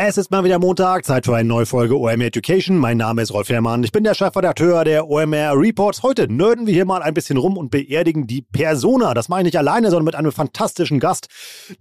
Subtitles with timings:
[0.00, 2.78] Es ist mal wieder Montag, Zeit für eine neue Folge OMR Education.
[2.78, 6.04] Mein Name ist Rolf Herrmann, ich bin der Chefredakteur der OMR Reports.
[6.04, 9.12] Heute nerden wir hier mal ein bisschen rum und beerdigen die Persona.
[9.12, 11.26] Das meine ich nicht alleine, sondern mit einem fantastischen Gast,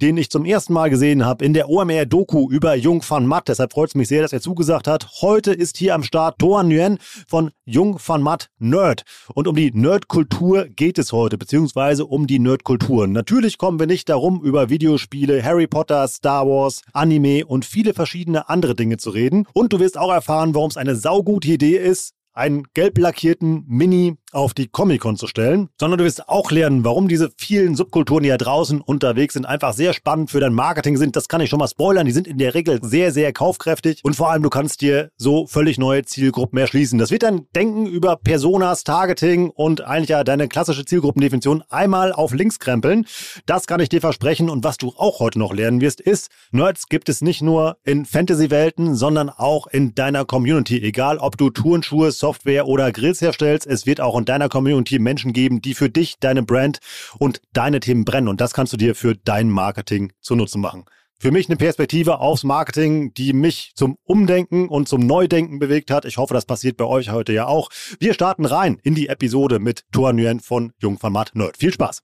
[0.02, 3.50] den ich zum ersten Mal gesehen habe in der OMR Doku über Jung van Matt.
[3.50, 5.08] Deshalb freut es mich sehr, dass er zugesagt hat.
[5.22, 6.98] Heute ist hier am Start Toan Nguyen
[7.28, 9.04] von Jung van Matt Nerd.
[9.36, 13.12] Und um die Nerdkultur geht es heute, beziehungsweise um die Nerdkulturen.
[13.12, 18.07] Natürlich kommen wir nicht darum, über Videospiele, Harry Potter, Star Wars, Anime und viele verschiedene
[18.08, 19.46] verschiedene andere Dinge zu reden.
[19.54, 24.16] Und du wirst auch erfahren, warum es eine saugute Idee ist, einen gelb lackierten Mini
[24.32, 28.30] auf die Comic-Con zu stellen, sondern du wirst auch lernen, warum diese vielen Subkulturen, die
[28.30, 31.16] ja draußen unterwegs sind, einfach sehr spannend für dein Marketing sind.
[31.16, 32.06] Das kann ich schon mal spoilern.
[32.06, 35.48] Die sind in der Regel sehr, sehr kaufkräftig und vor allem du kannst dir so
[35.48, 37.00] völlig neue Zielgruppen erschließen.
[37.00, 42.34] Das wird dann Denken über Personas, Targeting und eigentlich ja deine klassische Zielgruppendefinition einmal auf
[42.34, 43.06] links krempeln.
[43.46, 46.90] Das kann ich dir versprechen und was du auch heute noch lernen wirst, ist, Nerds
[46.90, 50.82] gibt es nicht nur in Fantasy-Welten, sondern auch in deiner Community.
[50.82, 55.34] Egal, ob du Turnschuhe, Software oder Grills herstellst, es wird auch in deiner Community Menschen
[55.34, 56.80] geben, die für dich, deine Brand
[57.20, 58.28] und deine Themen brennen.
[58.28, 60.86] Und das kannst du dir für dein Marketing zunutze machen.
[61.20, 66.06] Für mich eine Perspektive aufs Marketing, die mich zum Umdenken und zum Neudenken bewegt hat.
[66.06, 67.70] Ich hoffe, das passiert bei euch heute ja auch.
[68.00, 71.58] Wir starten rein in die Episode mit Thor Nguyen von Jung van Matt Nerd.
[71.58, 72.04] Viel Spaß!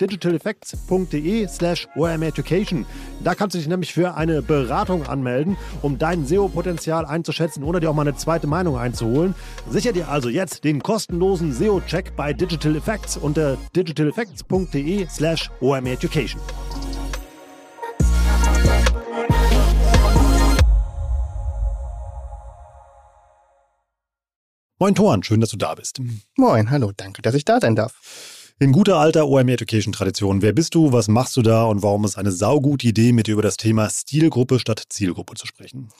[0.00, 2.86] digitaleffects.de slash omeducation.
[3.22, 7.90] Da kannst du dich nämlich für eine Beratung anmelden, um dein SEO-Potenzial einzuschätzen oder dir
[7.90, 9.34] auch mal eine zweite Meinung einzuholen.
[9.70, 16.40] Sicher dir also jetzt den kostenlosen SEO-Check bei Digital Effects unter digitaleffects.de slash omeducation.
[24.78, 26.02] Moin Toran, schön, dass du da bist.
[26.36, 28.35] Moin, hallo, danke, dass ich da sein darf.
[28.58, 30.40] In guter alter OMR Education Tradition.
[30.40, 33.34] Wer bist du, was machst du da und warum ist eine saugute Idee, mit dir
[33.34, 35.90] über das Thema Stilgruppe statt Zielgruppe zu sprechen?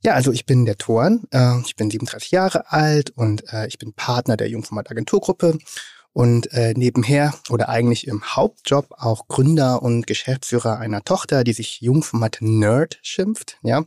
[0.00, 3.78] Ja, also ich bin der Thorn, äh, ich bin 37 Jahre alt und äh, ich
[3.78, 5.58] bin Partner der Jungformat Agenturgruppe
[6.12, 11.80] und äh, nebenher oder eigentlich im Hauptjob auch Gründer und Geschäftsführer einer Tochter, die sich
[11.80, 13.82] Jungformat Nerd schimpft, ja.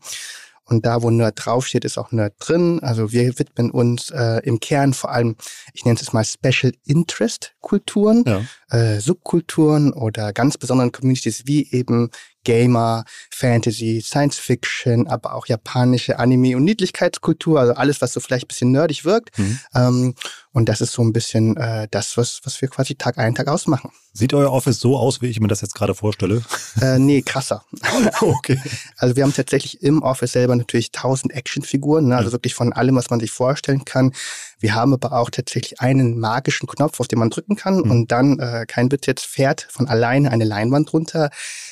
[0.69, 2.79] Und da, wo Nerd draufsteht, ist auch Nerd drin.
[2.81, 5.35] Also wir widmen uns äh, im Kern vor allem,
[5.73, 8.41] ich nenne es mal Special Interest Kulturen, ja.
[8.77, 12.09] äh, Subkulturen oder ganz besonderen Communities wie eben
[12.43, 18.45] Gamer, Fantasy, Science Fiction, aber auch japanische Anime und Niedlichkeitskultur, also alles, was so vielleicht
[18.45, 19.37] ein bisschen nerdig wirkt.
[19.37, 19.59] Mhm.
[19.75, 20.15] Ähm,
[20.53, 23.47] und das ist so ein bisschen äh, das, was, was wir quasi Tag ein, Tag
[23.47, 23.91] ausmachen.
[24.13, 26.41] Sieht euer Office so aus, wie ich mir das jetzt gerade vorstelle?
[26.81, 27.63] Äh, nee, krasser.
[28.21, 28.59] okay.
[28.97, 32.17] Also wir haben tatsächlich im Office selber natürlich tausend Actionfiguren, ne?
[32.17, 34.13] also wirklich von allem, was man sich vorstellen kann.
[34.59, 37.91] Wir haben aber auch tatsächlich einen magischen Knopf, auf den man drücken kann mhm.
[37.91, 41.29] und dann, äh, kein Witz jetzt, fährt von alleine eine Leinwand runter.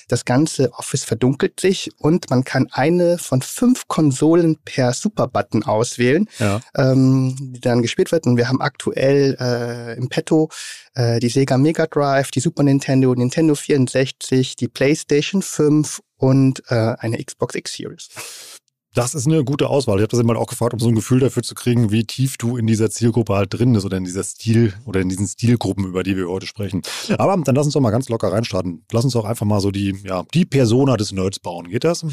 [0.07, 6.29] Das ganze Office verdunkelt sich und man kann eine von fünf Konsolen per Superbutton auswählen,
[6.39, 6.61] ja.
[6.75, 8.27] ähm, die dann gespielt wird.
[8.27, 10.49] Und wir haben aktuell äh, im Petto
[10.93, 16.95] äh, die Sega Mega Drive, die Super Nintendo, Nintendo 64, die PlayStation 5 und äh,
[16.99, 18.09] eine Xbox X Series.
[18.95, 19.97] Das ist eine gute Auswahl.
[19.97, 22.37] Ich habe das immer auch gefragt, um so ein Gefühl dafür zu kriegen, wie tief
[22.37, 25.85] du in dieser Zielgruppe halt drin bist oder in dieser Stil oder in diesen Stilgruppen,
[25.85, 26.81] über die wir heute sprechen.
[27.17, 28.85] Aber dann lass uns doch mal ganz locker reinstarten.
[28.93, 31.69] Lass uns doch einfach mal so die, ja, die Persona des Nerds bauen.
[31.69, 32.05] Geht das?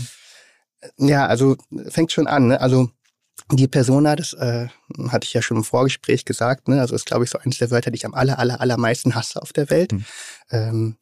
[0.99, 1.57] Ja, also
[1.87, 2.49] fängt schon an.
[2.49, 2.61] Ne?
[2.61, 2.91] Also
[3.53, 4.67] die Persona, das äh,
[5.09, 6.81] hatte ich ja schon im Vorgespräch gesagt, ne?
[6.81, 9.41] also ist, glaube ich, so eines der Wörter, die ich am aller, aller, allermeisten hasse
[9.41, 9.93] auf der Welt.
[9.93, 10.05] Hm.
[10.51, 10.97] Ähm,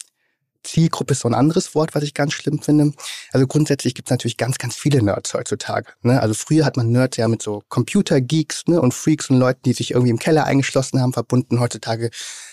[0.62, 2.92] Zielgruppe ist so ein anderes Wort, was ich ganz schlimm finde.
[3.32, 5.92] Also grundsätzlich gibt es natürlich ganz, ganz viele Nerds heutzutage.
[6.02, 6.20] Ne?
[6.20, 8.80] Also früher hat man Nerds ja mit so Computer-Geeks ne?
[8.80, 11.60] und Freaks und Leuten, die sich irgendwie im Keller eingeschlossen haben, verbunden.
[11.60, 12.10] Heutzutage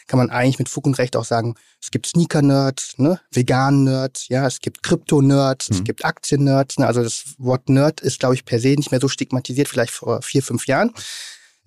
[0.08, 3.20] kann man eigentlich mit Fug und Recht auch sagen, es gibt Sneaker-Nerds, ne?
[3.32, 5.76] Vegan-Nerds, ja, es gibt Krypto-Nerds, mhm.
[5.76, 6.80] es gibt Aktien-Nerds.
[6.80, 6.88] Ne?
[6.88, 10.22] Also das Wort Nerd ist, glaube ich, per se nicht mehr so stigmatisiert, vielleicht vor
[10.22, 10.94] vier, fünf Jahren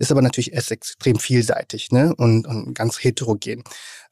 [0.00, 2.14] ist aber natürlich erst extrem vielseitig ne?
[2.16, 3.62] und, und ganz heterogen.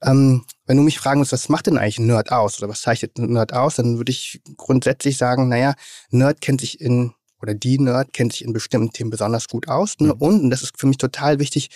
[0.03, 2.83] Ähm, wenn du mich fragen willst, was macht denn eigentlich ein Nerd aus oder was
[2.83, 5.75] zeichnet ein Nerd aus, dann würde ich grundsätzlich sagen, naja,
[6.11, 9.97] Nerd kennt sich in, oder die Nerd kennt sich in bestimmten Themen besonders gut aus.
[9.99, 10.15] Ne?
[10.15, 10.21] Mhm.
[10.21, 11.71] Und, und das ist für mich total wichtig,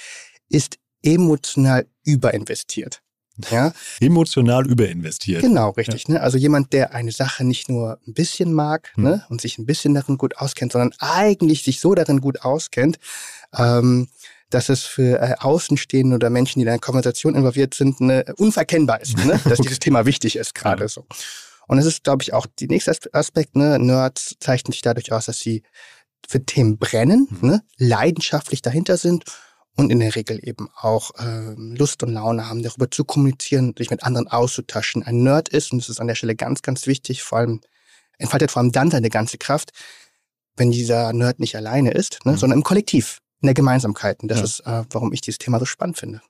[0.49, 3.03] ist emotional überinvestiert.
[3.51, 3.73] Ja?
[4.01, 5.43] Emotional überinvestiert.
[5.43, 6.07] Genau, richtig.
[6.07, 6.15] Ja.
[6.15, 6.21] Ne?
[6.21, 9.05] Also jemand, der eine Sache nicht nur ein bisschen mag mhm.
[9.05, 9.27] ne?
[9.31, 12.99] und sich ein bisschen darin gut auskennt, sondern eigentlich sich so darin gut auskennt,
[13.57, 14.09] ähm,
[14.55, 19.01] dass es für äh, Außenstehende oder Menschen, die in einer Konversation involviert sind, ne, unverkennbar
[19.01, 19.41] ist, ne?
[19.49, 21.07] dass dieses Thema wichtig ist gerade so.
[21.69, 23.79] Und es ist, glaube ich, auch die nächste Aspekt, ne?
[23.79, 25.63] Nerds zeichnen sich dadurch aus, dass sie
[26.29, 27.49] für Themen brennen, mhm.
[27.49, 27.63] ne?
[27.79, 29.25] leidenschaftlich dahinter sind
[29.77, 33.91] und in der Regel eben auch äh, Lust und Laune haben, darüber zu kommunizieren, sich
[33.91, 35.03] mit anderen auszutauschen.
[35.03, 37.61] Ein Nerd ist, und das ist an der Stelle ganz, ganz wichtig, vor allem
[38.19, 39.73] entfaltet vor allem dann seine ganze Kraft,
[40.57, 42.37] wenn dieser Nerd nicht alleine ist, ne, mhm.
[42.37, 44.23] sondern im Kollektiv der Gemeinsamkeit.
[44.23, 44.45] Und das ja.
[44.45, 46.21] ist, äh, warum ich dieses Thema so spannend finde.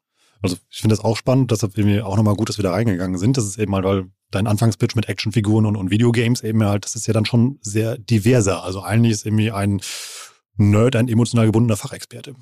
[0.42, 3.16] Also ich finde das auch spannend, deshalb mir auch nochmal gut, dass wir da reingegangen
[3.16, 3.36] sind.
[3.36, 6.96] Das ist eben halt, weil dein Anfangspitch mit Actionfiguren und, und Videogames eben halt, das
[6.96, 8.64] ist ja dann schon sehr diverser.
[8.64, 9.80] Also eigentlich ist irgendwie ein
[10.56, 12.34] Nerd ein emotional gebundener Fachexperte.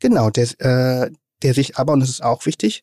[0.00, 1.10] Genau, der, äh,
[1.42, 2.82] der sich aber, und das ist auch wichtig,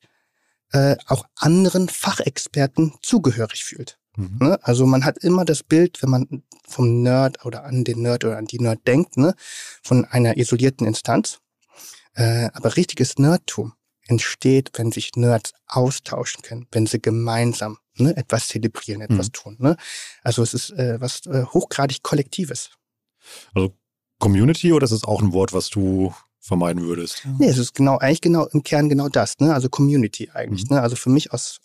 [0.71, 3.99] äh, auch anderen Fachexperten zugehörig fühlt.
[4.15, 4.37] Mhm.
[4.39, 4.59] Ne?
[4.63, 8.37] Also man hat immer das Bild, wenn man vom Nerd oder an den Nerd oder
[8.37, 9.35] an die Nerd denkt, ne?
[9.83, 11.39] von einer isolierten Instanz.
[12.13, 13.73] Äh, aber richtiges Nerdtum
[14.07, 19.33] entsteht, wenn sich Nerds austauschen können, wenn sie gemeinsam ne, etwas zelebrieren, etwas mhm.
[19.33, 19.55] tun.
[19.59, 19.77] Ne?
[20.23, 22.71] Also es ist äh, was äh, hochgradig Kollektives.
[23.53, 23.75] Also
[24.19, 27.25] Community oder ist es auch ein Wort, was du vermeiden würdest?
[27.39, 29.53] Nee, es ist genau, eigentlich genau im Kern genau das, ne?
[29.53, 30.69] Also Community eigentlich.
[30.69, 30.75] Mhm.
[30.75, 30.81] Ne?
[30.81, 31.59] Also für mich aus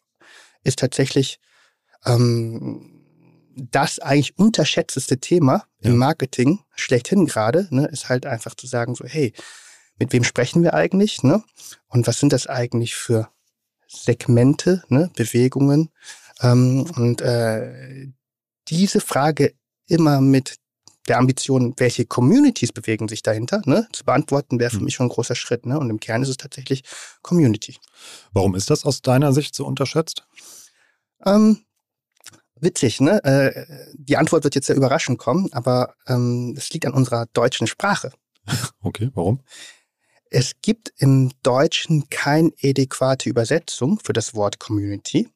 [0.62, 1.38] ist tatsächlich
[2.04, 2.95] ähm,
[3.56, 5.90] das eigentlich unterschätzteste Thema ja.
[5.90, 9.32] im Marketing schlechthin gerade, ne, ist halt einfach zu sagen, so, hey,
[9.98, 11.42] mit wem sprechen wir eigentlich, ne?
[11.88, 13.30] Und was sind das eigentlich für
[13.88, 15.90] Segmente, ne, Bewegungen?
[16.42, 18.08] Ähm, und äh,
[18.68, 19.54] diese Frage
[19.86, 20.56] immer mit
[21.08, 24.84] der Ambition, welche Communities bewegen sich dahinter, ne, zu beantworten, wäre für hm.
[24.84, 25.64] mich schon ein großer Schritt.
[25.64, 25.78] Ne?
[25.78, 26.82] Und im Kern ist es tatsächlich
[27.22, 27.76] Community.
[28.32, 30.26] Warum ist das aus deiner Sicht so unterschätzt?
[31.24, 31.65] Ähm,
[32.60, 33.22] witzig, ne?
[33.24, 37.66] Äh, die Antwort wird jetzt sehr überraschend kommen, aber ähm, es liegt an unserer deutschen
[37.66, 38.12] Sprache.
[38.82, 39.40] Okay, warum?
[40.30, 45.28] Es gibt im Deutschen keine adäquate Übersetzung für das Wort Community.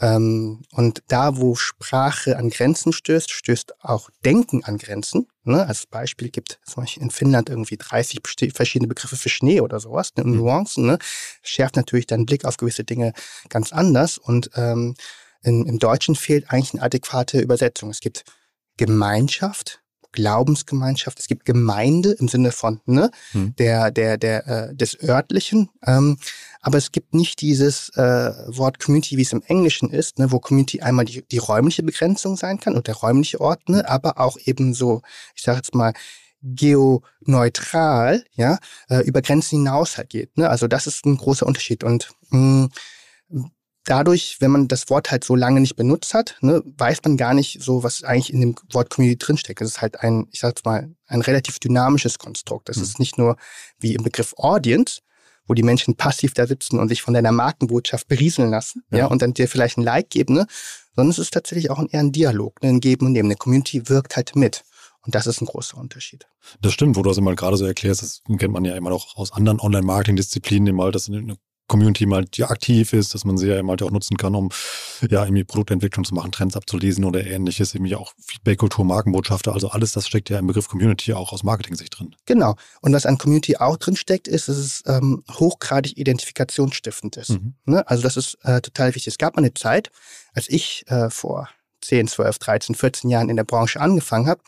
[0.00, 5.28] Ähm, und da, wo Sprache an Grenzen stößt, stößt auch Denken an Grenzen.
[5.44, 5.64] Ne?
[5.66, 8.20] Als Beispiel gibt es zum Beispiel in Finnland irgendwie 30
[8.52, 10.24] verschiedene Begriffe für Schnee oder sowas, ne?
[10.24, 10.36] Mhm.
[10.36, 10.86] Nuancen.
[10.86, 10.98] Ne?
[11.42, 13.12] Schärft natürlich deinen Blick auf gewisse Dinge
[13.48, 14.18] ganz anders.
[14.18, 14.94] Und ähm,
[15.44, 17.90] in, im Deutschen fehlt eigentlich eine adäquate Übersetzung.
[17.90, 18.24] Es gibt
[18.76, 19.80] Gemeinschaft,
[20.12, 23.54] Glaubensgemeinschaft, es gibt Gemeinde im Sinne von ne, hm.
[23.56, 26.18] der der der äh, des örtlichen, ähm,
[26.60, 30.38] aber es gibt nicht dieses äh, Wort Community, wie es im Englischen ist, ne, wo
[30.38, 34.36] Community einmal die, die räumliche Begrenzung sein kann und der räumliche Ort, ne, aber auch
[34.44, 35.02] eben so,
[35.34, 35.92] ich sage jetzt mal
[36.44, 38.58] geoneutral, ja,
[38.88, 40.36] äh, über Grenzen hinaus halt geht.
[40.36, 40.48] Ne?
[40.48, 42.68] Also das ist ein großer Unterschied und mh,
[43.84, 47.34] dadurch, wenn man das Wort halt so lange nicht benutzt hat, ne, weiß man gar
[47.34, 49.60] nicht so, was eigentlich in dem Wort Community drinsteckt.
[49.60, 52.68] Das ist halt ein, ich sag's mal, ein relativ dynamisches Konstrukt.
[52.68, 52.82] Das mhm.
[52.82, 53.36] ist nicht nur
[53.78, 55.00] wie im Begriff Audience,
[55.46, 59.06] wo die Menschen passiv da sitzen und sich von deiner Markenbotschaft berieseln lassen, ja, ja
[59.06, 60.46] und dann dir vielleicht ein Like geben, ne,
[60.96, 63.28] sondern es ist tatsächlich auch ein, eher ein Dialog, ne, ein Geben und Nehmen.
[63.28, 64.64] Eine Community wirkt halt mit.
[65.02, 66.26] Und das ist ein großer Unterschied.
[66.62, 69.16] Das stimmt, wo du das immer gerade so erklärst, das kennt man ja immer noch
[69.16, 71.36] aus anderen Online-Marketing-Disziplinen, immer, dass eine
[71.66, 74.50] Community mal die aktiv ist, dass man sie ja eben halt auch nutzen kann, um
[75.08, 79.92] ja irgendwie Produktentwicklung zu machen, Trends abzulesen oder ähnliches, irgendwie auch Feedback-Kultur, Markenbotschafter, also alles
[79.92, 82.14] das steckt ja im Begriff Community auch aus Marketing-Sicht drin.
[82.26, 82.56] Genau.
[82.82, 87.30] Und was an Community auch drin steckt, ist, dass es ähm, hochgradig identifikationsstiftend ist.
[87.30, 87.54] Mhm.
[87.64, 87.88] Ne?
[87.88, 89.08] Also das ist äh, total wichtig.
[89.08, 89.90] Es gab mal eine Zeit,
[90.34, 91.48] als ich äh, vor
[91.80, 94.42] 10, 12, 13, 14 Jahren in der Branche angefangen habe,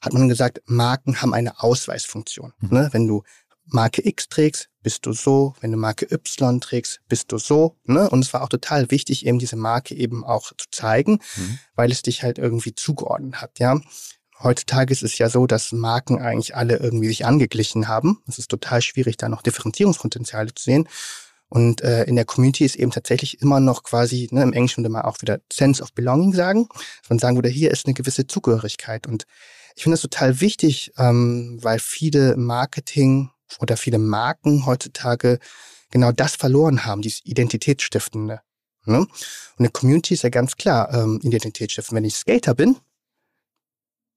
[0.00, 2.52] hat man gesagt, Marken haben eine Ausweisfunktion.
[2.60, 2.68] Mhm.
[2.70, 2.88] Ne?
[2.92, 3.22] Wenn du
[3.70, 7.76] Marke X trägst, bist du so, wenn du Marke Y trägst, bist du so.
[7.84, 8.08] Ne?
[8.08, 11.58] Und es war auch total wichtig, eben diese Marke eben auch zu zeigen, mhm.
[11.74, 13.80] weil es dich halt irgendwie zugeordnet hat, ja.
[14.40, 18.22] Heutzutage ist es ja so, dass Marken eigentlich alle irgendwie sich angeglichen haben.
[18.28, 20.88] Es ist total schwierig, da noch Differenzierungspotenziale zu sehen.
[21.48, 24.92] Und äh, in der Community ist eben tatsächlich immer noch quasi, ne, im Englischen würde
[24.92, 26.68] man auch wieder Sense of Belonging sagen,
[27.00, 29.06] dass man sagen würde, hier ist eine gewisse Zugehörigkeit.
[29.06, 29.24] Und
[29.74, 33.30] ich finde das total wichtig, ähm, weil viele Marketing
[33.60, 35.38] oder viele Marken heutzutage
[35.90, 38.40] genau das verloren haben, dieses Identitätsstiftende.
[38.84, 39.00] Ne?
[39.00, 39.08] Und
[39.58, 41.96] eine Community ist ja ganz klar ähm, Identitätsstiftend.
[41.96, 42.76] Wenn ich Skater bin,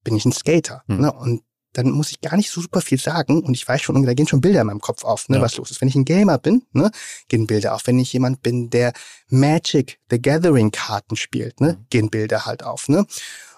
[0.04, 0.84] bin ich ein Skater.
[0.88, 1.02] Hm.
[1.02, 1.12] Ne?
[1.12, 4.14] Und dann muss ich gar nicht so super viel sagen und ich weiß schon, da
[4.14, 5.42] gehen schon Bilder in meinem Kopf auf, ne, ja.
[5.42, 5.80] was los ist.
[5.80, 6.92] Wenn ich ein Gamer bin, ne,
[7.30, 7.88] gehen Bilder auf.
[7.88, 8.92] Wenn ich jemand bin, der
[9.30, 11.86] Magic the Gathering Karten spielt, ne, mhm.
[11.90, 12.90] gehen Bilder halt auf.
[12.90, 13.06] Ne.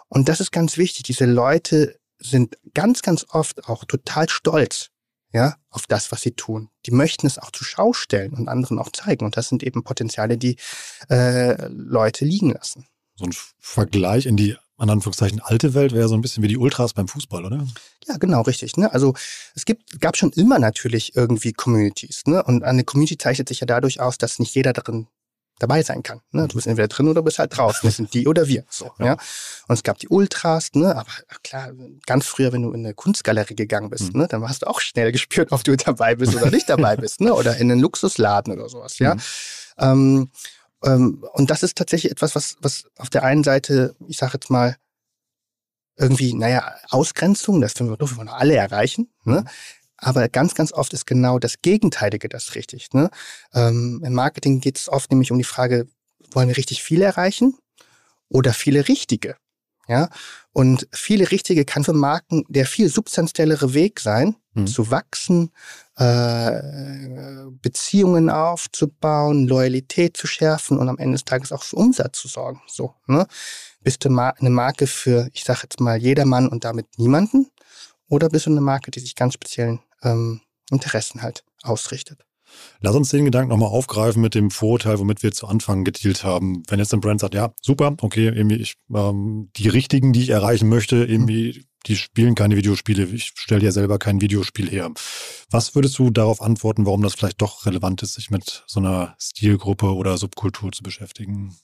[0.10, 1.03] Und das ist ganz wichtig.
[1.03, 4.92] Diese Leute sind ganz, ganz oft auch total stolz
[5.34, 6.70] ja, auf das, was sie tun.
[6.86, 9.25] Die möchten es auch zur Schau stellen und anderen auch zeigen.
[9.25, 10.58] Und das sind eben Potenziale, die
[11.10, 12.86] äh, Leute liegen lassen.
[13.16, 16.58] So ein Vergleich in die an Anführungszeichen alte Welt wäre so ein bisschen wie die
[16.58, 17.66] Ultras beim Fußball, oder?
[18.08, 18.75] Ja, genau, richtig.
[18.75, 18.92] Ne?
[18.92, 19.13] Also
[19.56, 22.24] es gibt, gab schon immer natürlich irgendwie Communities.
[22.25, 22.44] Ne?
[22.44, 25.08] Und eine Community zeichnet sich ja dadurch aus, dass nicht jeder darin
[25.60, 26.22] dabei sein kann.
[26.31, 26.48] Ne?
[26.48, 27.81] Du bist entweder drin oder bist halt draußen.
[27.83, 28.65] Das sind die oder wir.
[28.69, 29.05] So, ja.
[29.05, 29.12] ja.
[29.67, 30.95] Und es gab die Ultras, ne?
[30.95, 31.12] aber
[31.43, 31.72] klar,
[32.05, 34.22] ganz früher, wenn du in eine Kunstgalerie gegangen bist, mhm.
[34.22, 34.27] ne?
[34.27, 37.22] dann hast du auch schnell gespürt, ob du dabei bist oder nicht dabei bist.
[37.22, 37.33] Ne?
[37.33, 39.00] Oder in einen Luxusladen oder sowas.
[39.00, 39.15] Ja.
[39.15, 39.22] Mhm.
[39.77, 40.31] Ähm,
[40.83, 44.50] ähm, und das ist tatsächlich etwas, was, was auf der einen Seite, ich sage jetzt
[44.50, 44.75] mal,
[45.95, 49.12] irgendwie, naja, Ausgrenzung, das wir, dürfen wir noch alle erreichen.
[49.24, 49.45] Ne?
[50.03, 52.93] Aber ganz, ganz oft ist genau das Gegenteilige das richtig.
[52.93, 53.10] Ne?
[53.53, 55.88] Ähm, Im Marketing geht es oft nämlich um die Frage,
[56.31, 57.57] wollen wir richtig viel erreichen
[58.29, 59.36] oder viele richtige?
[59.88, 60.10] Ja,
[60.53, 64.65] und viele richtige kann für Marken der viel substanziellere Weg sein, mhm.
[64.65, 65.51] zu wachsen,
[65.98, 66.62] äh,
[67.62, 72.62] Beziehungen aufzubauen, Loyalität zu schärfen und am Ende des Tages auch für Umsatz zu sorgen.
[72.67, 73.27] So, ne?
[73.81, 77.48] Bist du eine Marke für, ich sage jetzt mal, jedermann und damit niemanden?
[78.07, 82.25] Oder bist du eine Marke, die sich ganz speziellen ähm, Interessen halt ausrichtet?
[82.81, 86.63] Lass uns den Gedanken nochmal aufgreifen mit dem Vorurteil, womit wir zu Anfang gedealt haben.
[86.67, 90.29] Wenn jetzt ein Brand sagt, ja, super, okay, irgendwie ich, ähm, die richtigen, die ich
[90.29, 94.91] erreichen möchte, irgendwie, die spielen keine Videospiele, ich stelle ja selber kein Videospiel her.
[95.50, 99.15] Was würdest du darauf antworten, warum das vielleicht doch relevant ist, sich mit so einer
[99.19, 101.55] Stilgruppe oder Subkultur zu beschäftigen?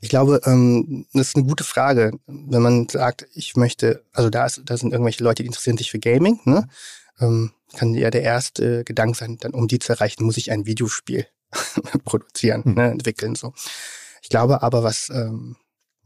[0.00, 4.44] Ich glaube, ähm, das ist eine gute Frage, wenn man sagt, ich möchte, also da,
[4.44, 6.68] ist, da sind irgendwelche Leute, die interessieren sich für Gaming, ne?
[7.20, 10.66] Ähm, kann ja der erste Gedanke sein, dann um die zu erreichen, muss ich ein
[10.66, 11.26] Videospiel
[12.04, 12.74] produzieren, hm.
[12.74, 13.34] ne, entwickeln.
[13.34, 13.52] so.
[14.22, 15.56] Ich glaube aber, was ähm,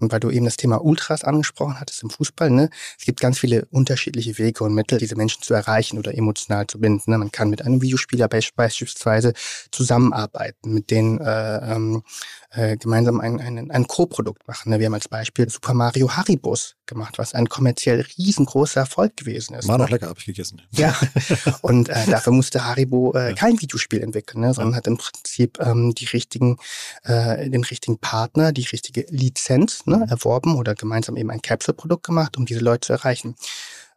[0.00, 2.70] und weil du eben das Thema Ultras angesprochen hattest im Fußball, ne?
[2.98, 6.80] Es gibt ganz viele unterschiedliche Wege und Mittel, diese Menschen zu erreichen oder emotional zu
[6.80, 7.10] binden.
[7.10, 7.18] Ne?
[7.18, 9.32] Man kann mit einem Videospieler beispielsweise
[9.70, 12.02] zusammenarbeiten, mit denen äh, ähm,
[12.50, 14.70] äh, gemeinsam ein, ein, ein Co-Produkt machen.
[14.70, 14.78] Ne?
[14.78, 19.68] Wir haben als Beispiel Super Mario Haribos gemacht, was ein kommerziell riesengroßer Erfolg gewesen ist.
[19.68, 19.84] War ne?
[19.84, 20.60] noch lecker, habe ich gegessen.
[20.72, 20.94] Ja,
[21.62, 24.52] und äh, dafür musste Haribo äh, kein Videospiel entwickeln, ne?
[24.52, 24.76] sondern ja.
[24.78, 26.58] hat im Prinzip ähm, die richtigen,
[27.04, 32.36] äh, den richtigen Partner, die richtige Lizenz ne, erworben oder gemeinsam eben ein Capsule-Produkt gemacht,
[32.36, 33.36] um diese Leute zu erreichen.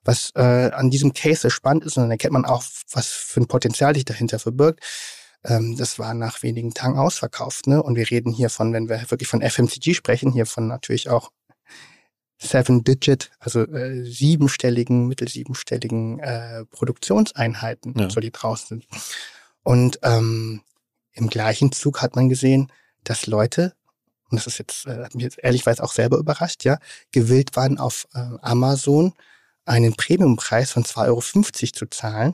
[0.04, 3.48] Was äh, an diesem Case spannend ist, und dann erkennt man auch, was für ein
[3.48, 4.82] Potenzial sich dahinter verbirgt,
[5.46, 7.68] ähm, das war nach wenigen Tagen ausverkauft.
[7.68, 7.82] Ne?
[7.82, 11.32] Und wir reden hier von, wenn wir wirklich von FMCG sprechen, hier von natürlich auch
[12.40, 18.10] Seven-Digit, also äh, siebenstelligen, mittelsiebenstelligen äh, Produktionseinheiten, ja.
[18.10, 18.88] so die draußen sind.
[19.64, 20.62] Und ähm,
[21.14, 22.72] im gleichen Zug hat man gesehen,
[23.04, 23.74] dass Leute,
[24.34, 26.80] und das ist jetzt, äh, hat mich jetzt ehrlichweise auch selber überrascht, ja,
[27.12, 29.14] gewillt waren auf äh, Amazon
[29.64, 32.34] einen Premiumpreis von 2,50 Euro zu zahlen,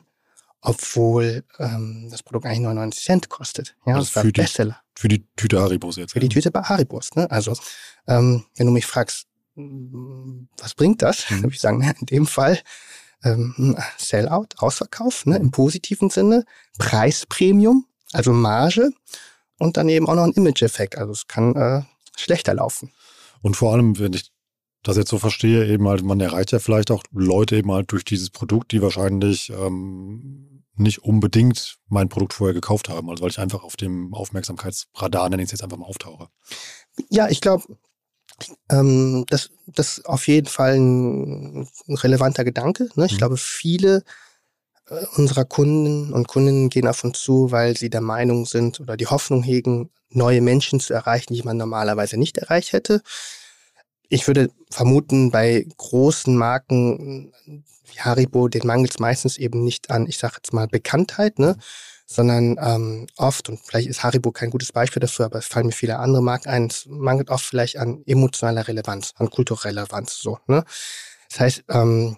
[0.62, 3.75] obwohl ähm, das Produkt eigentlich 99 Cent kostet.
[3.86, 4.82] Ja, also das war für die, Bestseller.
[4.96, 6.13] Für die Tüte Haribos jetzt.
[6.13, 7.13] Für die Tüte bei Haribos.
[7.15, 7.29] Ne?
[7.29, 7.53] Also
[8.08, 11.29] ähm, wenn du mich fragst, was bringt das?
[11.29, 11.34] Mhm.
[11.34, 12.60] Dann würde ich sagen, in dem Fall
[13.25, 16.46] ähm, Sellout, Ausverkauf, ne, im positiven Sinne,
[16.77, 18.91] Preispremium, also Marge
[19.59, 20.97] und dann eben auch noch ein Image-Effekt.
[20.97, 21.81] Also es kann äh,
[22.17, 22.91] schlechter laufen.
[23.41, 24.31] Und vor allem, wenn ich
[24.83, 28.05] das jetzt so verstehe, eben halt, man erreicht ja vielleicht auch Leute eben halt durch
[28.05, 33.39] dieses Produkt, die wahrscheinlich ähm, nicht unbedingt mein Produkt vorher gekauft haben, also weil ich
[33.39, 36.29] einfach auf dem Aufmerksamkeitsradar, nenne ich es jetzt einfach mal, auftauche.
[37.09, 37.77] Ja, ich glaube,
[38.71, 42.89] ähm, das, das ist auf jeden Fall ein, relevanter Gedanke.
[42.95, 43.05] Ne?
[43.05, 43.17] Ich mhm.
[43.17, 44.03] glaube, viele
[45.15, 49.08] unserer Kunden und Kundinnen gehen auf uns zu, weil sie der Meinung sind oder die
[49.08, 53.03] Hoffnung hegen, neue Menschen zu erreichen, die man normalerweise nicht erreicht hätte
[54.10, 60.08] ich würde vermuten, bei großen Marken wie Haribo, den mangelt es meistens eben nicht an,
[60.08, 61.58] ich sage jetzt mal, Bekanntheit, ne?
[62.05, 65.72] sondern ähm, oft, und vielleicht ist Haribo kein gutes Beispiel dafür, aber es fallen mir
[65.72, 70.17] viele andere Marken ein, es mangelt oft vielleicht an emotionaler Relevanz, an kultureller Relevanz.
[70.17, 70.63] So, ne?
[71.29, 72.17] Das heißt, ähm,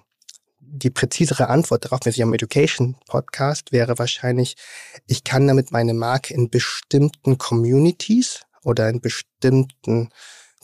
[0.71, 4.55] die präzisere Antwort darauf, wenn Sie am Education Podcast wäre wahrscheinlich,
[5.05, 10.09] ich kann damit meine Marke in bestimmten Communities oder in bestimmten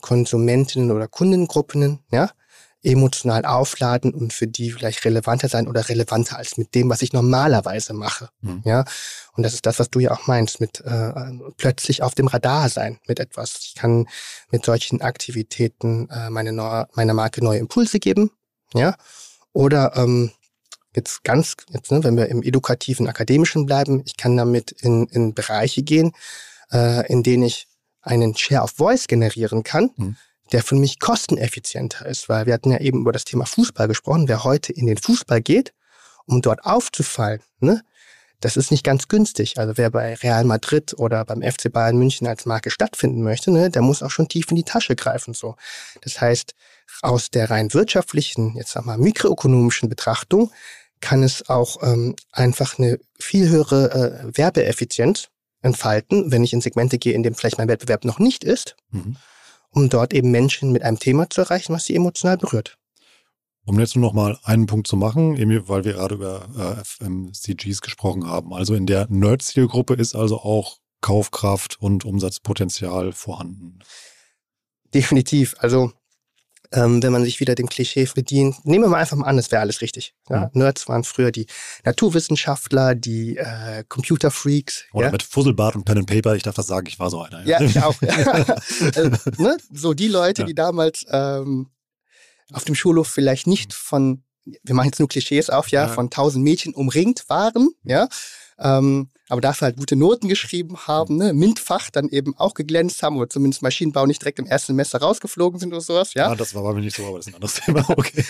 [0.02, 2.32] Konsumentinnen oder Kundengruppen, ja,
[2.84, 7.12] emotional aufladen und für die vielleicht relevanter sein oder relevanter als mit dem, was ich
[7.12, 8.30] normalerweise mache.
[8.42, 8.62] Mhm.
[8.64, 8.86] Ja,
[9.34, 11.12] und das ist das, was du ja auch meinst, mit äh,
[11.58, 13.60] plötzlich auf dem Radar sein mit etwas.
[13.64, 14.08] Ich kann
[14.52, 18.32] mit solchen Aktivitäten äh, meine, neu, meiner Marke neue Impulse geben.
[18.74, 18.96] Ja,
[19.58, 20.32] oder ähm,
[20.96, 25.34] jetzt ganz, jetzt, ne, wenn wir im edukativen, akademischen bleiben, ich kann damit in, in
[25.34, 26.12] Bereiche gehen,
[26.72, 27.68] äh, in denen ich
[28.02, 30.16] einen Share of Voice generieren kann, mhm
[30.52, 34.28] der für mich kosteneffizienter ist, weil wir hatten ja eben über das Thema Fußball gesprochen.
[34.28, 35.74] Wer heute in den Fußball geht,
[36.26, 37.84] um dort aufzufallen, ne,
[38.40, 39.58] das ist nicht ganz günstig.
[39.58, 43.70] Also wer bei Real Madrid oder beim FC Bayern München als Marke stattfinden möchte, ne,
[43.70, 45.34] der muss auch schon tief in die Tasche greifen.
[45.34, 45.56] So,
[46.02, 46.54] das heißt,
[47.01, 50.51] aus der rein wirtschaftlichen, jetzt sag mal mikroökonomischen Betrachtung,
[51.00, 55.29] kann es auch ähm, einfach eine viel höhere äh, Werbeeffizienz
[55.62, 58.75] entfalten, wenn ich in Segmente gehe, in dem vielleicht mein Wettbewerb noch nicht ist.
[58.91, 59.17] Mhm
[59.72, 62.77] um dort eben Menschen mit einem Thema zu erreichen, was sie emotional berührt.
[63.65, 67.82] Um jetzt nur noch mal einen Punkt zu machen, weil wir gerade über äh, FMCGs
[67.82, 68.53] gesprochen haben.
[68.53, 73.79] Also in der Nerd-Zielgruppe ist also auch Kaufkraft und Umsatzpotenzial vorhanden.
[74.94, 75.56] Definitiv.
[75.60, 75.91] Also
[76.72, 78.66] ähm, wenn man sich wieder dem Klischee bedient.
[78.66, 80.14] Nehmen wir mal einfach mal an, es wäre alles richtig.
[80.30, 80.50] Ja?
[80.54, 80.62] Mhm.
[80.62, 81.48] Nerds waren früher die
[81.84, 84.86] Naturwissenschaftler, die äh, Computerfreaks.
[84.94, 85.12] Oder ja?
[85.12, 87.46] mit Fusselbart und Pen and Paper, ich darf das sagen, ich war so einer.
[87.46, 88.02] Ja, ja ich auch.
[88.02, 89.58] äh, ne?
[89.72, 91.70] So die Leute, die damals ähm,
[92.52, 96.44] auf dem Schulhof vielleicht nicht von, wir machen jetzt nur Klischees auf, ja, von tausend
[96.44, 98.08] Mädchen umringt waren, ja,
[98.60, 101.34] ähm, aber dafür halt gute Noten geschrieben haben, ne?
[101.34, 105.60] MINT-Fach dann eben auch geglänzt haben oder zumindest Maschinenbau nicht direkt im ersten Semester rausgeflogen
[105.60, 106.30] sind oder sowas, ja.
[106.30, 108.24] Ja, das war bei mir nicht so, aber das ist ein anderes Thema, okay.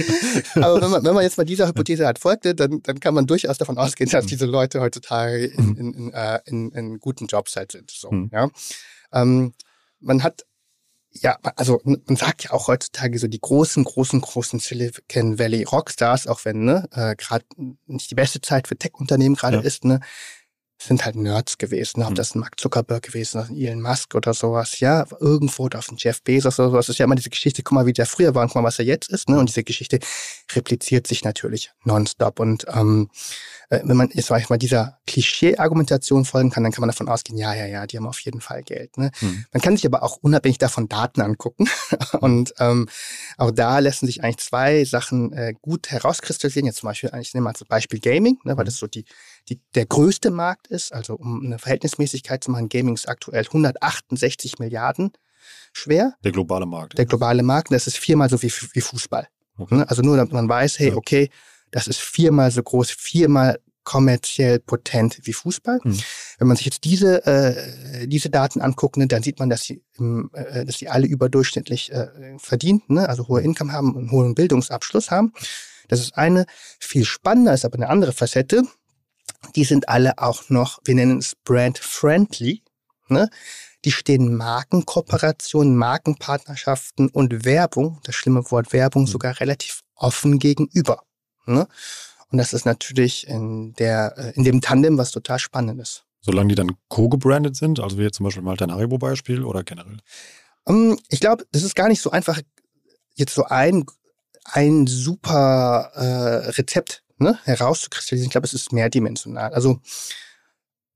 [0.55, 3.27] aber wenn man, wenn man jetzt mal dieser Hypothese halt folgte, dann, dann kann man
[3.27, 4.29] durchaus davon ausgehen, dass mhm.
[4.29, 5.77] diese Leute heutzutage in, mhm.
[5.77, 8.29] in, in, äh, in, in guten Jobs halt sind, so, mhm.
[8.33, 8.49] ja.
[9.13, 9.53] Ähm,
[9.99, 10.45] man hat
[11.21, 16.27] ja, also man sagt ja auch heutzutage so die großen, großen, großen Silicon Valley Rockstars,
[16.27, 17.45] auch wenn ne, äh, gerade
[17.85, 19.63] nicht die beste Zeit für Tech-Unternehmen gerade ja.
[19.63, 19.99] ist, ne,
[20.79, 22.15] sind halt Nerds gewesen, ob mhm.
[22.15, 25.97] das ein Mark Zuckerberg gewesen, ein Elon Musk oder sowas, ja, irgendwo oder auf ein
[25.97, 26.85] Jeff Bezos oder sowas.
[26.85, 28.67] Das ist ja immer diese Geschichte, guck mal, wie der früher war und guck mal,
[28.67, 29.39] was er jetzt ist, ne?
[29.39, 29.99] Und diese Geschichte
[30.53, 32.39] repliziert sich natürlich nonstop.
[32.39, 33.09] Und ähm,
[33.69, 37.53] äh, wenn man jetzt mal dieser Klischee-Argumentation folgen kann, dann kann man davon ausgehen, ja,
[37.53, 38.97] ja, ja, die haben auf jeden Fall Geld.
[38.97, 39.11] Ne?
[39.19, 39.45] Mhm.
[39.51, 41.67] Man kann sich aber auch unabhängig davon Daten angucken.
[42.21, 42.87] und ähm,
[43.37, 46.67] auch da lassen sich eigentlich zwei Sachen äh, gut herauskristallisieren.
[46.67, 48.67] Jetzt zum Beispiel, ich nehme mal als Beispiel Gaming, ne, weil mhm.
[48.67, 49.05] das so die
[49.49, 54.59] die, der größte Markt ist, also um eine Verhältnismäßigkeit zu machen, Gaming ist aktuell 168
[54.59, 55.11] Milliarden
[55.71, 56.15] schwer.
[56.23, 56.97] Der globale Markt.
[56.97, 59.27] Der globale Markt, das ist viermal so wie, wie Fußball.
[59.57, 59.75] Okay.
[59.75, 59.89] Ne?
[59.89, 61.29] Also nur, damit man weiß, hey, okay,
[61.71, 65.79] das ist viermal so groß, viermal kommerziell potent wie Fußball.
[65.81, 65.99] Mhm.
[66.39, 69.81] Wenn man sich jetzt diese, äh, diese Daten anguckt, ne, dann sieht man, dass sie,
[70.33, 75.09] äh, dass sie alle überdurchschnittlich äh, verdienen, ne, also hohe Income haben und hohen Bildungsabschluss
[75.09, 75.31] haben.
[75.87, 76.45] Das ist eine.
[76.81, 78.63] Viel spannender ist aber eine andere Facette
[79.55, 82.63] die sind alle auch noch, wir nennen es brand-friendly.
[83.09, 83.29] Ne?
[83.85, 89.07] Die stehen Markenkooperationen, Markenpartnerschaften und Werbung, das schlimme Wort Werbung, mhm.
[89.07, 91.03] sogar relativ offen gegenüber.
[91.45, 91.67] Ne?
[92.29, 96.03] Und das ist natürlich in, der, äh, in dem Tandem was total spannend ist.
[96.21, 99.97] Solange die dann co-gebrandet sind, also wie jetzt zum Beispiel mal dein Haribo-Beispiel oder generell?
[100.65, 102.41] Um, ähm, ich glaube, das ist gar nicht so einfach,
[103.15, 103.85] jetzt so ein,
[104.43, 108.27] ein super äh, Rezept ne, herauszukristallisieren.
[108.27, 109.53] Ich glaube, es ist mehrdimensional.
[109.53, 109.79] Also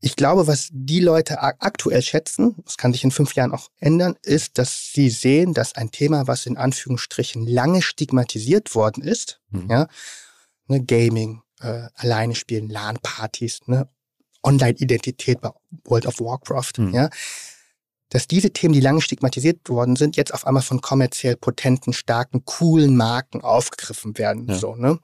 [0.03, 4.15] ich glaube, was die Leute aktuell schätzen, das kann sich in fünf Jahren auch ändern,
[4.23, 9.69] ist, dass sie sehen, dass ein Thema, was in Anführungsstrichen lange stigmatisiert worden ist, mhm.
[9.69, 9.87] ja,
[10.67, 13.87] ne, Gaming, äh, alleine spielen, LAN-Partys, ne,
[14.41, 15.51] Online-Identität bei
[15.85, 16.93] World of Warcraft, mhm.
[16.95, 17.09] ja,
[18.09, 22.43] dass diese Themen, die lange stigmatisiert worden sind, jetzt auf einmal von kommerziell potenten, starken,
[22.43, 24.47] coolen Marken aufgegriffen werden.
[24.47, 24.57] Ja.
[24.57, 24.99] So, ne?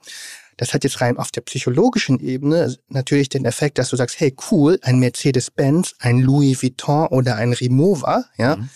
[0.58, 4.36] Das hat jetzt rein auf der psychologischen Ebene natürlich den Effekt, dass du sagst, hey,
[4.50, 8.68] cool, ein Mercedes-Benz, ein Louis Vuitton oder ein Rimowa, ja, mhm.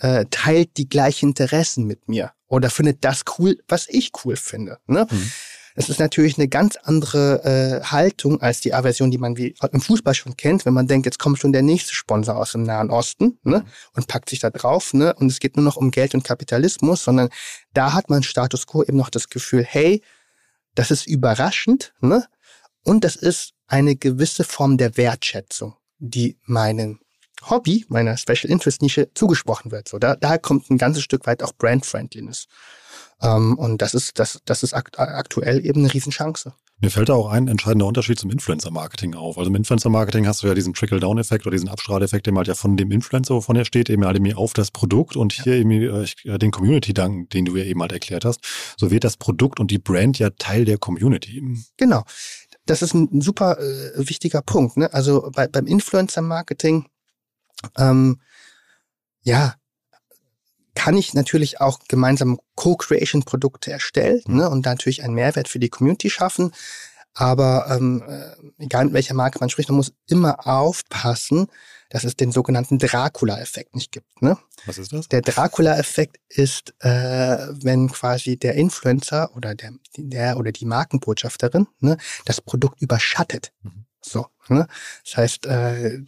[0.00, 4.78] äh, teilt die gleichen Interessen mit mir oder findet das cool, was ich cool finde.
[4.86, 5.06] Ne?
[5.10, 5.32] Mhm.
[5.76, 9.80] Das ist natürlich eine ganz andere äh, Haltung als die Aversion, die man wie im
[9.80, 12.90] Fußball schon kennt, wenn man denkt, jetzt kommt schon der nächste Sponsor aus dem Nahen
[12.90, 13.64] Osten ne, mhm.
[13.94, 14.94] und packt sich da drauf.
[14.94, 17.28] Ne, und es geht nur noch um Geld und Kapitalismus, sondern
[17.74, 20.02] da hat man Status quo eben noch das Gefühl, hey,
[20.76, 22.24] das ist überraschend, ne?
[22.82, 27.00] Und das ist eine gewisse Form der Wertschätzung, die meinem
[27.42, 29.88] Hobby, meiner Special Interest Nische zugesprochen wird.
[29.88, 32.46] So, da, da kommt ein ganzes Stück weit auch Brand Friendliness.
[33.20, 36.54] Ähm, und das ist, das, das ist akt aktuell eben eine Riesenchance.
[36.78, 39.38] Mir fällt da auch ein entscheidender Unterschied zum Influencer-Marketing auf.
[39.38, 42.76] Also im Influencer-Marketing hast du ja diesen Trickle-Down-Effekt oder diesen Abstrahleffekt, der halt ja von
[42.76, 46.50] dem Influencer, wovon er steht, eben halt auf das Produkt und hier eben äh, den
[46.50, 48.40] Community-Dank, den du ja eben halt erklärt hast.
[48.76, 51.42] So wird das Produkt und die Brand ja Teil der Community.
[51.78, 52.04] Genau.
[52.66, 54.76] Das ist ein super äh, wichtiger Punkt.
[54.76, 54.92] Ne?
[54.92, 56.86] Also bei, beim Influencer-Marketing,
[57.78, 58.20] ähm,
[59.22, 59.54] ja,
[60.76, 64.36] kann ich natürlich auch gemeinsam Co-Creation-Produkte erstellen mhm.
[64.36, 66.52] ne, und natürlich einen Mehrwert für die Community schaffen.
[67.14, 71.46] Aber ähm, äh, egal mit welcher Marke man spricht, man muss immer aufpassen,
[71.88, 74.20] dass es den sogenannten Dracula-Effekt nicht gibt.
[74.20, 74.36] Ne?
[74.66, 75.08] Was ist das?
[75.08, 81.96] Der Dracula-Effekt ist, äh, wenn quasi der Influencer oder der, der oder die Markenbotschafterin ne,
[82.26, 83.52] das Produkt überschattet.
[83.62, 83.86] Mhm.
[84.02, 84.68] So, ne?
[85.04, 86.00] Das heißt, äh,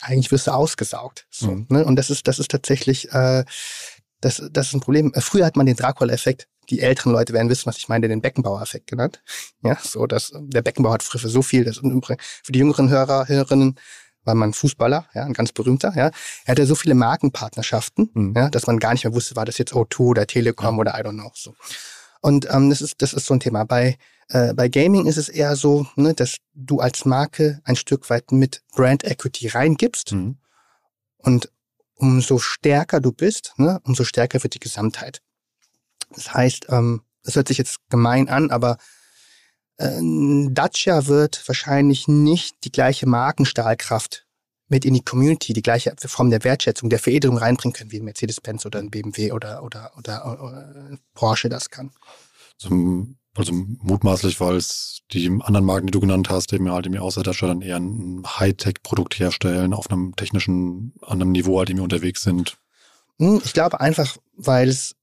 [0.00, 1.26] eigentlich wirst du ausgesaugt.
[1.30, 1.66] So, mhm.
[1.68, 1.84] ne?
[1.84, 3.44] Und das ist, das ist tatsächlich äh,
[4.26, 5.12] das, das ist ein Problem.
[5.14, 8.20] Äh, früher hat man den Dracula-Effekt, die älteren Leute werden wissen, was ich meine, den
[8.20, 9.22] Beckenbauer-Effekt genannt.
[9.62, 13.78] Ja, so, dass der Beckenbauer hat früher so viel, das für die jüngeren Hörer, Hörerinnen
[14.24, 16.10] war man Fußballer, ja, ein ganz berühmter, ja.
[16.44, 18.34] Er hatte so viele Markenpartnerschaften, mhm.
[18.36, 20.80] ja, dass man gar nicht mehr wusste, war das jetzt O2 oder Telekom ja.
[20.80, 21.54] oder I don't know, so.
[22.20, 23.64] Und ähm, das ist das ist so ein Thema.
[23.64, 23.96] Bei
[24.30, 28.32] äh, bei Gaming ist es eher so, ne, dass du als Marke ein Stück weit
[28.32, 30.38] mit Brand Equity reingibst mhm.
[31.18, 31.48] und
[31.96, 35.22] umso stärker du bist, ne, umso stärker wird die Gesamtheit.
[36.10, 38.78] Das heißt, ähm, das hört sich jetzt gemein an, aber
[39.78, 40.00] äh,
[40.50, 44.26] Dacia wird wahrscheinlich nicht die gleiche Markenstahlkraft
[44.68, 48.04] mit in die Community, die gleiche Form der Wertschätzung, der Veredelung reinbringen können, wie ein
[48.04, 51.92] Mercedes-Benz oder ein BMW oder, oder, oder, oder Porsche das kann.
[52.58, 56.96] Zum also mutmaßlich, weil es die anderen Marken, die du genannt hast, eben halt eben
[56.98, 61.84] außer Dacia dann eher ein Hightech-Produkt herstellen, auf einem technischen, anderen Niveau, halt, dem wir
[61.84, 62.58] unterwegs sind.
[63.18, 64.96] Hm, ich glaube einfach, weil es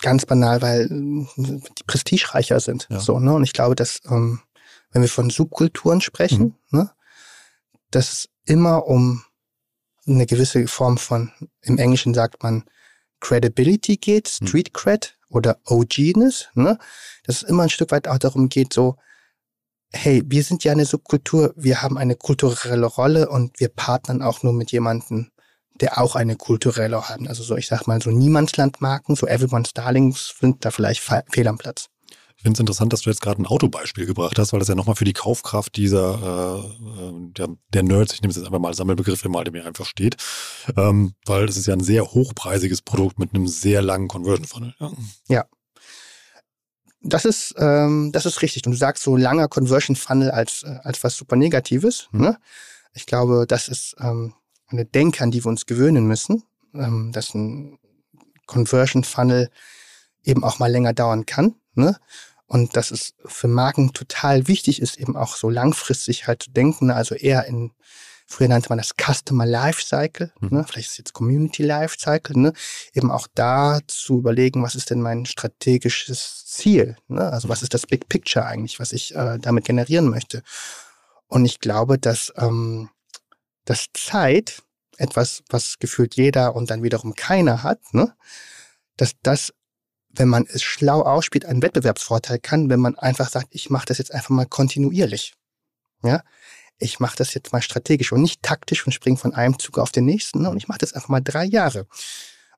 [0.00, 2.86] ganz banal, weil die prestigereicher sind.
[2.90, 3.00] Ja.
[3.00, 3.32] So, ne?
[3.34, 4.40] Und ich glaube, dass, ähm,
[4.90, 6.78] wenn wir von Subkulturen sprechen, mhm.
[6.78, 6.90] ne,
[7.90, 9.24] dass es immer um
[10.06, 12.64] eine gewisse Form von, im Englischen sagt man,
[13.20, 14.46] Credibility geht, hm.
[14.46, 16.78] Street Cred oder OGness, ne?
[17.24, 18.96] Dass es immer ein Stück weit auch darum geht, so,
[19.92, 24.42] hey, wir sind ja eine Subkultur, wir haben eine kulturelle Rolle und wir partnern auch
[24.42, 25.30] nur mit jemandem,
[25.80, 27.20] der auch eine kulturelle hat.
[27.28, 31.58] Also so, ich sag mal, so Niemandslandmarken, so Everyone's Darlings sind da vielleicht fehl am
[31.58, 31.88] Platz.
[32.38, 34.76] Ich finde es interessant, dass du jetzt gerade ein Autobeispiel gebracht hast, weil das ja
[34.76, 38.68] nochmal für die Kaufkraft dieser äh, der, der Nerds, ich nehme es jetzt einfach mal
[38.68, 40.16] als Sammelbegriff, der mal mir einfach steht,
[40.76, 44.74] ähm, weil es ist ja ein sehr hochpreisiges Produkt mit einem sehr langen Conversion Funnel.
[44.78, 44.92] Ja.
[45.28, 45.44] ja.
[47.00, 48.64] Das ist, ähm, das ist richtig.
[48.66, 52.08] Und du sagst so langer Conversion Funnel als, äh, als was super Negatives.
[52.12, 52.20] Mhm.
[52.20, 52.38] Ne?
[52.92, 54.34] Ich glaube, das ist ähm,
[54.68, 57.80] eine Denke, an die wir uns gewöhnen müssen, ähm, dass ein
[58.46, 59.50] Conversion Funnel
[60.22, 61.56] eben auch mal länger dauern kann.
[61.74, 61.96] Ne?
[62.48, 66.90] Und dass es für Marken total wichtig ist, eben auch so langfristig halt zu denken,
[66.90, 67.72] also eher in,
[68.26, 70.48] früher nannte man das Customer Lifecycle, mhm.
[70.50, 70.64] ne?
[70.66, 72.54] vielleicht ist es jetzt Community Lifecycle, ne?
[72.94, 77.30] eben auch da zu überlegen, was ist denn mein strategisches Ziel, ne?
[77.30, 80.42] also was ist das Big Picture eigentlich, was ich äh, damit generieren möchte.
[81.26, 82.88] Und ich glaube, dass, ähm,
[83.66, 84.62] dass Zeit,
[84.96, 88.14] etwas, was gefühlt jeder und dann wiederum keiner hat, ne?
[88.96, 89.52] dass das
[90.10, 93.98] wenn man es schlau ausspielt, einen Wettbewerbsvorteil kann, wenn man einfach sagt, ich mache das
[93.98, 95.34] jetzt einfach mal kontinuierlich.
[96.02, 96.22] Ja,
[96.78, 99.90] ich mache das jetzt mal strategisch und nicht taktisch und springe von einem Zug auf
[99.90, 100.42] den nächsten.
[100.42, 100.50] Ne?
[100.50, 101.86] Und ich mache das einfach mal drei Jahre.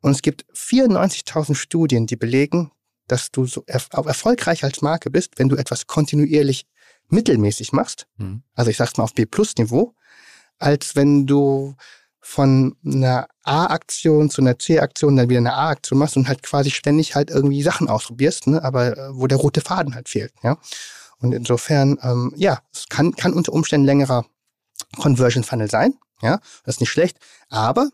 [0.02, 2.70] Und es gibt 94.000 Studien, die belegen,
[3.06, 6.66] dass du so erf erfolgreich als Marke bist, wenn du etwas kontinuierlich
[7.08, 8.06] mittelmäßig machst.
[8.16, 8.42] Mhm.
[8.54, 9.94] Also ich sag's mal auf B-Plus-Niveau,
[10.58, 11.74] als wenn du
[12.20, 17.14] von einer A-Aktion zu einer C-Aktion, dann wieder eine A-Aktion machst und halt quasi ständig
[17.14, 18.62] halt irgendwie Sachen ausprobierst, ne?
[18.62, 20.32] aber äh, wo der rote Faden halt fehlt.
[20.42, 20.58] Ja?
[21.18, 24.26] Und insofern, ähm, ja, es kann, kann unter Umständen längerer
[24.98, 25.94] Conversion Funnel sein.
[26.22, 27.90] Ja, das ist nicht schlecht, aber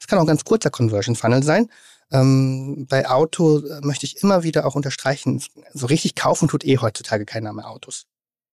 [0.00, 1.68] es kann auch ein ganz kurzer Conversion Funnel sein.
[2.10, 5.42] Ähm, bei Auto äh, möchte ich immer wieder auch unterstreichen,
[5.74, 8.06] so richtig kaufen tut eh heutzutage keiner mehr Autos.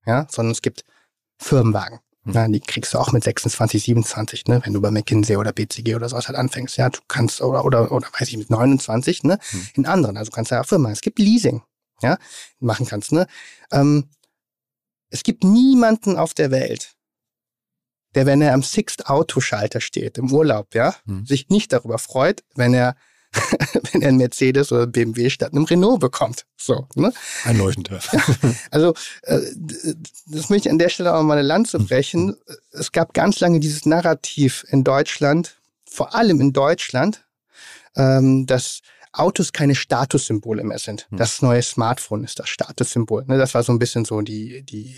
[0.05, 0.83] Ja, sondern es gibt
[1.39, 1.99] Firmenwagen.
[2.33, 5.95] Ja, die kriegst du auch mit 26, 27, ne, wenn du bei McKinsey oder BCG
[5.95, 6.77] oder sowas halt anfängst.
[6.77, 9.67] Ja, du kannst, oder, oder, oder weiß ich, mit 29, ne, hm.
[9.75, 10.17] in anderen.
[10.17, 10.91] Also kannst du ja auch Firma.
[10.91, 11.61] Es gibt Leasing,
[12.01, 12.17] ja,
[12.59, 13.27] machen kannst, ne.
[13.71, 14.09] Ähm,
[15.09, 16.95] es gibt niemanden auf der Welt,
[18.15, 21.25] der, wenn er am Sixth Autoschalter steht, im Urlaub, ja, hm.
[21.25, 22.95] sich nicht darüber freut, wenn er
[23.91, 26.45] wenn er einen Mercedes oder BMW statt einem Renault bekommt.
[26.57, 27.13] So, ne?
[27.43, 27.89] Einleuchtend.
[28.71, 28.93] Also,
[29.23, 29.39] äh,
[30.27, 32.35] das möchte ich an der Stelle auch mal eine Lanze brechen.
[32.71, 35.57] Es gab ganz lange dieses Narrativ in Deutschland,
[35.89, 37.25] vor allem in Deutschland,
[37.95, 41.07] ähm, dass Autos keine Statussymbole mehr sind.
[41.09, 41.17] Hm.
[41.17, 43.25] Das neue Smartphone ist das Statussymbol.
[43.27, 43.37] Ne?
[43.37, 44.95] Das war so ein bisschen so die, die,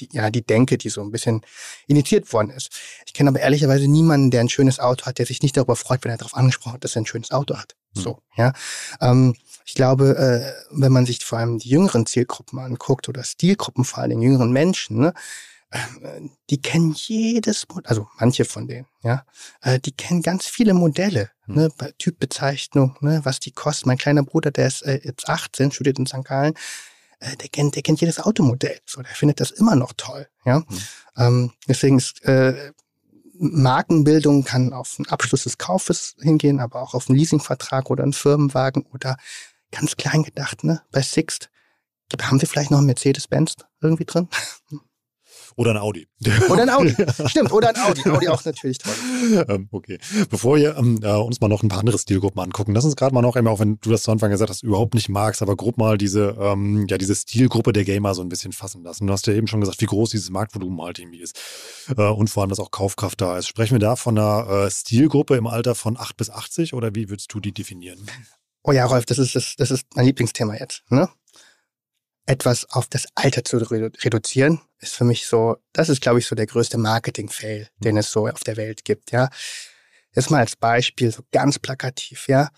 [0.00, 1.42] die, ja, die Denke, die so ein bisschen
[1.86, 2.70] initiiert worden ist.
[3.06, 6.04] Ich kenne aber ehrlicherweise niemanden, der ein schönes Auto hat, der sich nicht darüber freut,
[6.04, 7.76] wenn er darauf angesprochen hat, dass er ein schönes Auto hat.
[7.94, 8.02] Hm.
[8.02, 8.52] So, ja.
[9.00, 9.34] Ähm,
[9.64, 14.02] ich glaube, äh, wenn man sich vor allem die jüngeren Zielgruppen anguckt oder Stilgruppen vor
[14.02, 15.14] allem jüngeren Menschen, ne,
[16.50, 19.24] die kennen jedes, also manche von denen, ja,
[19.62, 21.54] äh, die kennen ganz viele Modelle, hm.
[21.54, 23.88] ne, Typbezeichnung, ne, was die kosten.
[23.88, 26.24] Mein kleiner Bruder, der ist äh, jetzt 18, studiert in St.
[26.24, 26.54] Gallen,
[27.20, 30.60] äh, der kennt, der kennt jedes Automodell, so, der findet das immer noch toll, ja.
[30.60, 30.66] Mhm.
[31.16, 32.72] Ähm, deswegen ist äh,
[33.42, 38.12] Markenbildung kann auf einen Abschluss des Kaufes hingehen, aber auch auf einen Leasingvertrag oder einen
[38.12, 39.16] Firmenwagen oder
[39.70, 41.48] ganz klein gedacht, ne, bei Sixt.
[42.20, 44.28] Haben Sie vielleicht noch einen Mercedes-Benz irgendwie drin?
[45.56, 46.08] Oder ein Audi.
[46.48, 46.94] Oder ein Audi.
[47.26, 48.08] Stimmt, oder ein Audi.
[48.08, 48.92] Audi auch natürlich toll.
[49.48, 49.98] Ähm, okay.
[50.28, 53.14] Bevor wir ähm, äh, uns mal noch ein paar andere Stilgruppen angucken, lass uns gerade
[53.14, 55.56] mal noch einmal, auch wenn du das zu Anfang gesagt hast, überhaupt nicht magst, aber
[55.56, 59.06] grob mal diese, ähm, ja, diese Stilgruppe der Gamer so ein bisschen fassen lassen.
[59.06, 61.38] Du hast ja eben schon gesagt, wie groß dieses Marktvolumen halt irgendwie ist.
[61.96, 63.46] Äh, und vor allem, dass auch Kaufkraft da ist.
[63.46, 67.10] Sprechen wir da von einer äh, Stilgruppe im Alter von 8 bis 80 oder wie
[67.10, 68.06] würdest du die definieren?
[68.62, 70.82] Oh ja, Rolf, das ist, das, das ist mein Lieblingsthema jetzt.
[70.90, 71.08] Ne?
[72.30, 76.36] Etwas auf das Alter zu reduzieren, ist für mich so, das ist, glaube ich, so
[76.36, 79.28] der größte Marketing-Fail, den es so auf der Welt gibt, ja.
[80.14, 82.50] Jetzt mal als Beispiel, so ganz plakativ, ja.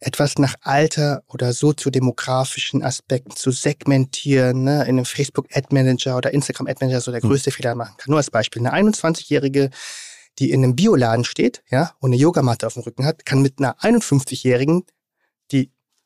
[0.00, 6.34] Etwas nach Alter oder soziodemografischen Aspekten zu segmentieren, ne, in einem Facebook Ad Manager oder
[6.34, 7.28] Instagram Ad Manager so der hm.
[7.30, 7.54] größte mhm.
[7.54, 8.10] Fehler machen kann.
[8.10, 9.70] Nur als Beispiel, eine 21-Jährige,
[10.40, 13.58] die in einem Bioladen steht, ja, und eine Yogamatte auf dem Rücken hat, kann mit
[13.58, 14.92] einer 51-Jährigen, die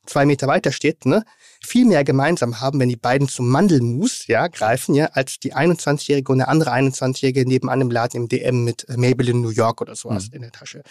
[0.08, 1.24] zwei Meter weiter steht, ne,
[1.64, 6.32] viel mehr gemeinsam haben, wenn die beiden zum Mandelmus ja, greifen, ja, als die 21-Jährige
[6.32, 9.94] und eine andere 21-Jährige nebenan im Laden im DM mit äh, Maybelline New York oder
[9.94, 10.36] sowas mhm.
[10.36, 10.82] in der Tasche.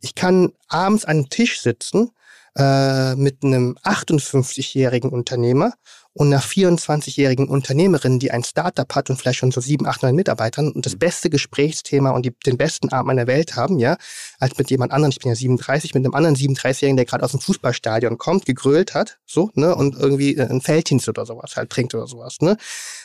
[0.00, 2.10] Ich kann abends an einem Tisch sitzen
[2.56, 5.72] äh, mit einem 58-jährigen Unternehmer
[6.14, 10.14] und einer 24-jährigen Unternehmerin, die ein Startup hat und vielleicht schon so sieben, acht, neun
[10.14, 10.98] Mitarbeitern und das mhm.
[10.98, 13.96] beste Gesprächsthema und die, den besten Abend meiner Welt haben, ja,
[14.38, 17.30] als mit jemand anderem, ich bin ja 37, mit einem anderen 37-Jährigen, der gerade aus
[17.30, 21.70] dem Fußballstadion kommt, gegrölt hat, so, ne, und irgendwie äh, ein Felddienst oder sowas halt
[21.70, 22.56] trinkt oder sowas, ne.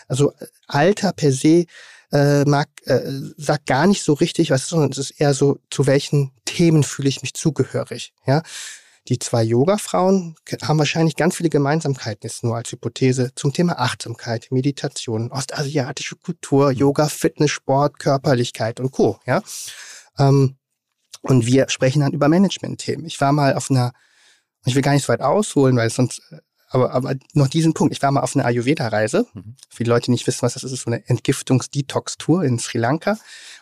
[0.08, 0.34] Also
[0.68, 1.66] Alter per se
[2.12, 3.02] äh, mag, äh,
[3.38, 7.10] sagt gar nicht so richtig was, sondern es ist eher so, zu welchen Themen fühle
[7.10, 8.44] ich mich zugehörig, ja.
[9.08, 14.48] Die zwei Yoga-Frauen haben wahrscheinlich ganz viele Gemeinsamkeiten, jetzt nur als Hypothese, zum Thema Achtsamkeit,
[14.52, 16.78] Meditation, ostasiatische Kultur, mhm.
[16.78, 19.20] Yoga, Fitness, Sport, Körperlichkeit und Co.
[19.26, 19.42] Ja?
[20.20, 20.58] Ähm,
[21.22, 23.06] und wir sprechen dann über Management-Themen.
[23.06, 23.94] Ich war mal auf einer,
[24.66, 26.22] ich will gar nicht so weit ausholen, weil sonst,
[26.70, 27.94] aber, aber noch diesen Punkt.
[27.94, 29.26] Ich war mal auf einer Ayurveda-Reise.
[29.34, 29.56] Mhm.
[29.70, 33.18] Viele Leute nicht wissen, was das ist, ist so eine Entgiftungs-Detox-Tour in Sri Lanka.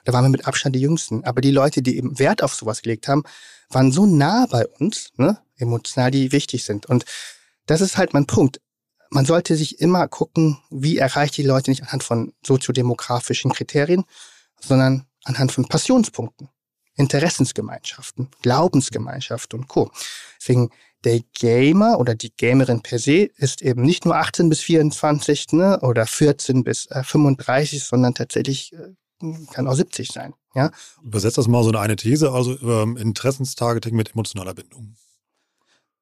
[0.05, 1.23] Da waren wir mit Abstand die Jüngsten.
[1.23, 3.23] Aber die Leute, die eben Wert auf sowas gelegt haben,
[3.69, 6.87] waren so nah bei uns, ne, emotional, die wichtig sind.
[6.87, 7.05] Und
[7.67, 8.59] das ist halt mein Punkt.
[9.11, 14.03] Man sollte sich immer gucken, wie erreicht die Leute nicht anhand von soziodemografischen Kriterien,
[14.59, 16.49] sondern anhand von Passionspunkten,
[16.95, 19.91] Interessensgemeinschaften, Glaubensgemeinschaften und Co.
[20.39, 20.69] Deswegen
[21.03, 25.79] der Gamer oder die Gamerin per se ist eben nicht nur 18 bis 24 ne,
[25.81, 28.93] oder 14 bis äh, 35, sondern tatsächlich äh,
[29.53, 30.33] kann auch 70 sein.
[30.55, 30.71] Ja?
[31.03, 34.95] Übersetzt das mal so eine These, also ähm, Interessenstargeting mit emotionaler Bindung.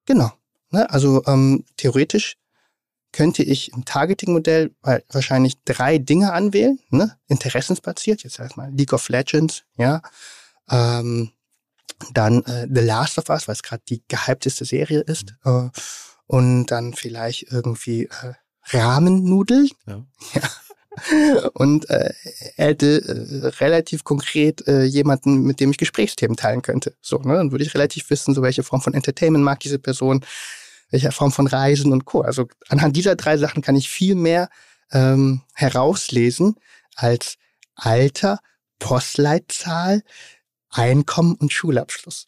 [0.05, 0.31] Genau.
[0.71, 0.89] Ne?
[0.89, 2.37] Also ähm, theoretisch
[3.11, 7.15] könnte ich im Targeting-Modell wahrscheinlich drei Dinge anwählen, ne?
[7.27, 10.01] interessensbasiert, jetzt erstmal League of Legends, ja,
[10.69, 11.31] ähm,
[12.13, 15.71] dann äh, The Last of Us, weil es gerade die gehypteste Serie ist, mhm.
[15.73, 15.79] äh,
[16.25, 18.33] und dann vielleicht irgendwie äh,
[18.71, 20.05] Rahmennudeln, ja.
[20.33, 20.49] ja
[21.53, 22.13] und äh,
[22.55, 26.95] hätte äh, relativ konkret äh, jemanden, mit dem ich Gesprächsthemen teilen könnte.
[27.01, 27.35] So, ne?
[27.35, 30.25] Dann würde ich relativ wissen, so welche Form von Entertainment mag diese Person,
[30.89, 32.21] welche Form von Reisen und Co.
[32.21, 34.49] Also anhand dieser drei Sachen kann ich viel mehr
[34.91, 36.55] ähm, herauslesen
[36.95, 37.37] als
[37.75, 38.39] Alter,
[38.79, 40.03] Postleitzahl,
[40.73, 42.27] Einkommen und Schulabschluss.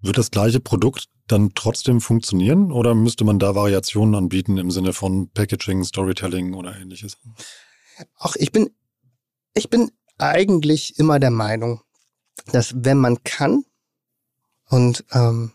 [0.00, 4.92] Wird das gleiche Produkt dann trotzdem funktionieren oder müsste man da Variationen anbieten im Sinne
[4.92, 7.18] von Packaging, Storytelling oder ähnliches?
[8.16, 8.70] Auch ich bin,
[9.54, 11.82] ich bin eigentlich immer der Meinung,
[12.52, 13.64] dass wenn man kann
[14.66, 15.52] und ähm,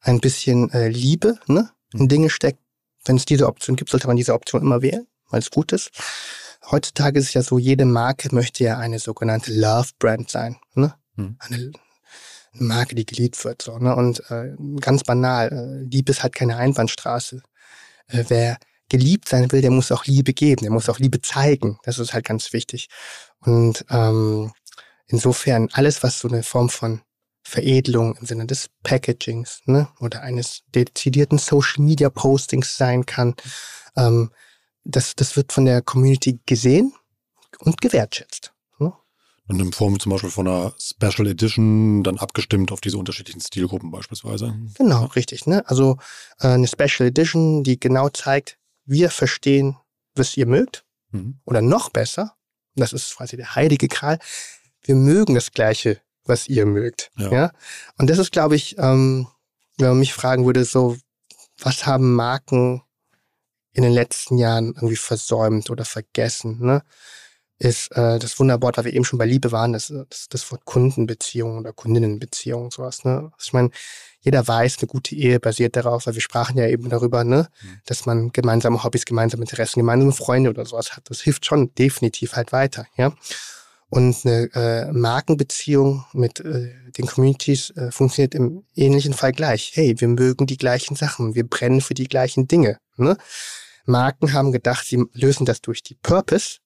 [0.00, 2.08] ein bisschen äh, Liebe ne, in mhm.
[2.08, 2.60] Dinge steckt,
[3.04, 5.90] wenn es diese Option gibt, sollte man diese Option immer wählen, weil es gut ist.
[6.70, 10.58] Heutzutage ist es ja so, jede Marke möchte ja eine sogenannte Love Brand sein.
[10.74, 10.94] Ne?
[11.14, 11.36] Hm.
[11.38, 11.72] Eine
[12.52, 13.62] Marke, die geliebt wird.
[13.62, 13.94] So, ne?
[13.94, 17.42] Und äh, ganz banal, äh, Liebe ist halt keine Einbahnstraße.
[18.08, 18.58] Äh, wer
[18.88, 21.78] geliebt sein will, der muss auch Liebe geben, der muss auch Liebe zeigen.
[21.82, 22.88] Das ist halt ganz wichtig.
[23.40, 24.52] Und ähm,
[25.06, 27.02] insofern alles, was so eine Form von
[27.42, 33.34] Veredelung im Sinne des Packagings ne, oder eines dezidierten Social Media Postings sein kann,
[33.96, 34.30] ähm,
[34.84, 36.92] das, das wird von der Community gesehen
[37.60, 38.52] und gewertschätzt.
[39.48, 43.90] Und in Form zum Beispiel von einer Special Edition, dann abgestimmt auf diese unterschiedlichen Stilgruppen
[43.90, 44.54] beispielsweise.
[44.76, 45.46] Genau, richtig.
[45.46, 45.68] Ne?
[45.68, 45.96] Also
[46.38, 49.76] äh, eine Special Edition, die genau zeigt, wir verstehen,
[50.14, 50.84] was ihr mögt.
[51.10, 51.40] Mhm.
[51.46, 52.36] Oder noch besser,
[52.76, 54.18] das ist quasi der heilige Kral,
[54.82, 57.10] wir mögen das Gleiche, was ihr mögt.
[57.16, 57.32] Ja.
[57.32, 57.52] ja?
[57.96, 59.28] Und das ist, glaube ich, ähm,
[59.78, 60.96] wenn man mich fragen würde, so,
[61.58, 62.82] was haben Marken
[63.72, 66.58] in den letzten Jahren irgendwie versäumt oder vergessen?
[66.60, 66.82] Ne?
[67.58, 70.64] Ist äh, das Wunderwort, weil wir eben schon bei Liebe waren, das, das, das Wort
[70.64, 73.04] Kundenbeziehung oder Kundinnenbeziehung, sowas.
[73.04, 73.30] Ne?
[73.32, 73.70] Also ich meine,
[74.20, 77.80] jeder weiß, eine gute Ehe basiert darauf, weil wir sprachen ja eben darüber, ne, mhm.
[77.86, 81.08] dass man gemeinsame Hobbys, gemeinsame Interessen, gemeinsame Freunde oder sowas hat.
[81.08, 83.12] Das hilft schon definitiv halt weiter, ja.
[83.90, 89.70] Und eine äh, Markenbeziehung mit äh, den Communities äh, funktioniert im ähnlichen Fall gleich.
[89.74, 92.78] Hey, wir mögen die gleichen Sachen, wir brennen für die gleichen Dinge.
[92.96, 93.16] Ne?
[93.86, 96.58] Marken haben gedacht, sie lösen das durch die Purpose,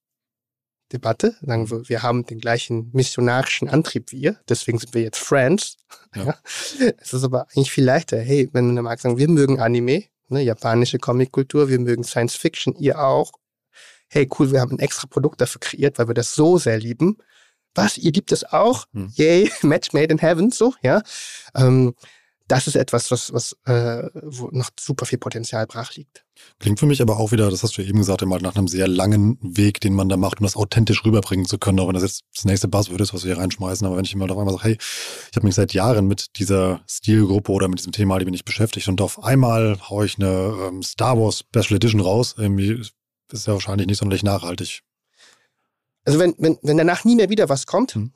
[0.92, 1.36] Debatte.
[1.40, 5.76] Sagen wir, wir haben den gleichen missionarischen Antrieb wie ihr, deswegen sind wir jetzt Friends.
[6.14, 6.24] Ja.
[6.80, 6.92] ja.
[6.98, 8.18] Es ist aber eigentlich viel leichter.
[8.18, 12.74] Hey, wenn man mag sagen, wir mögen Anime, ne, japanische Comickultur, wir mögen Science Fiction,
[12.76, 13.32] ihr auch.
[14.08, 17.16] Hey, cool, wir haben ein extra Produkt dafür kreiert, weil wir das so sehr lieben.
[17.74, 18.84] Was, ihr liebt es auch?
[18.92, 19.10] Hm.
[19.14, 21.02] Yay, Match made in heaven, so, ja.
[21.54, 21.94] Ähm,
[22.52, 26.22] das ist etwas, was, was äh, wo noch super viel Potenzial brach liegt.
[26.58, 28.86] Klingt für mich aber auch wieder, das hast du eben gesagt, immer nach einem sehr
[28.88, 32.02] langen Weg, den man da macht, um das authentisch rüberbringen zu können, auch wenn das
[32.02, 33.86] jetzt das nächste Buzzword ist, was wir hier reinschmeißen.
[33.86, 34.78] Aber wenn ich immer auf einmal sage, hey,
[35.30, 38.44] ich habe mich seit Jahren mit dieser Stilgruppe oder mit diesem Thema, die bin ich
[38.44, 42.82] beschäftigt und auf einmal haue ich eine ähm, Star Wars Special Edition raus, irgendwie
[43.30, 44.82] ist ja wahrscheinlich nicht sonderlich nachhaltig.
[46.04, 48.12] Also wenn, wenn, wenn danach nie mehr wieder was kommt, hm.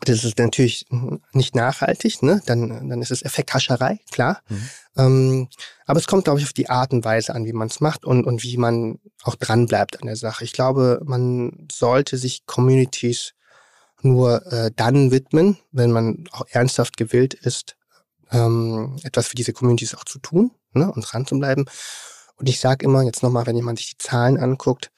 [0.00, 0.86] Das ist natürlich
[1.32, 2.42] nicht nachhaltig, ne?
[2.46, 4.40] dann, dann ist es Effekthascherei, klar.
[4.48, 4.68] Mhm.
[4.96, 5.48] Ähm,
[5.86, 8.04] aber es kommt, glaube ich, auf die Art und Weise an, wie man es macht
[8.04, 10.44] und, und wie man auch dran bleibt an der Sache.
[10.44, 13.34] Ich glaube, man sollte sich Communities
[14.02, 17.76] nur äh, dann widmen, wenn man auch ernsthaft gewillt ist,
[18.30, 20.90] ähm, etwas für diese Communities auch zu tun ne?
[20.92, 21.64] und dran zu bleiben.
[22.36, 24.90] Und ich sage immer, jetzt nochmal, wenn jemand sich die Zahlen anguckt,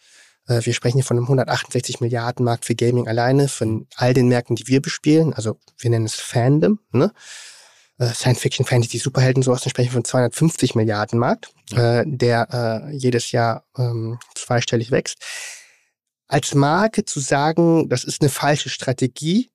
[0.48, 4.54] wir sprechen hier von einem 168 Milliarden Markt für Gaming alleine, von all den Märkten,
[4.54, 5.34] die wir bespielen.
[5.34, 7.12] Also wir nennen es Fandom, ne?
[7.98, 12.00] Äh, Science Fiction, Fantasy, Superhelden, sowas, dann sprechen wir von 250 Milliarden Markt, ja.
[12.00, 12.48] äh, der
[12.90, 15.18] äh, jedes Jahr ähm, zweistellig wächst.
[16.28, 19.50] Als Marke zu sagen, das ist eine falsche Strategie,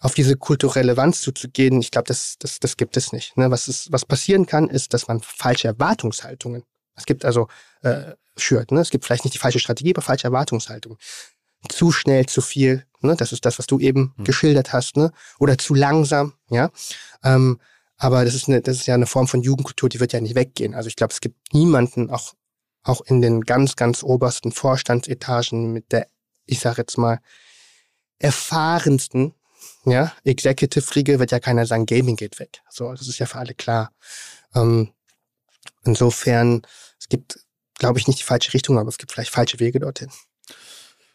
[0.00, 3.36] auf diese kulturelle Relevanz zuzugehen, ich glaube, das, das, das gibt es nicht.
[3.36, 3.50] Ne?
[3.50, 6.62] Was, ist, was passieren kann, ist, dass man falsche Erwartungshaltungen.
[6.94, 7.48] Es gibt also
[7.82, 8.72] äh, schürt.
[8.72, 8.80] Ne?
[8.80, 10.98] Es gibt vielleicht nicht die falsche Strategie, aber falsche Erwartungshaltung.
[11.68, 13.16] Zu schnell, zu viel, ne?
[13.16, 14.24] das ist das, was du eben mhm.
[14.24, 15.12] geschildert hast, ne?
[15.38, 16.70] oder zu langsam, ja.
[17.22, 17.60] Ähm,
[17.96, 20.34] aber das ist, eine, das ist ja eine Form von Jugendkultur, die wird ja nicht
[20.34, 20.74] weggehen.
[20.74, 22.34] Also ich glaube, es gibt niemanden, auch,
[22.82, 26.08] auch in den ganz, ganz obersten Vorstandsetagen mit der,
[26.44, 27.20] ich sage jetzt mal,
[28.18, 29.34] erfahrensten
[29.84, 32.62] ja, Executive-Riege wird ja keiner sagen, Gaming geht weg.
[32.70, 33.92] So, das ist ja für alle klar.
[34.54, 34.92] Ähm,
[35.84, 36.62] insofern,
[36.98, 37.38] es gibt
[37.84, 40.08] glaube ich, nicht die falsche Richtung, aber es gibt vielleicht falsche Wege dorthin.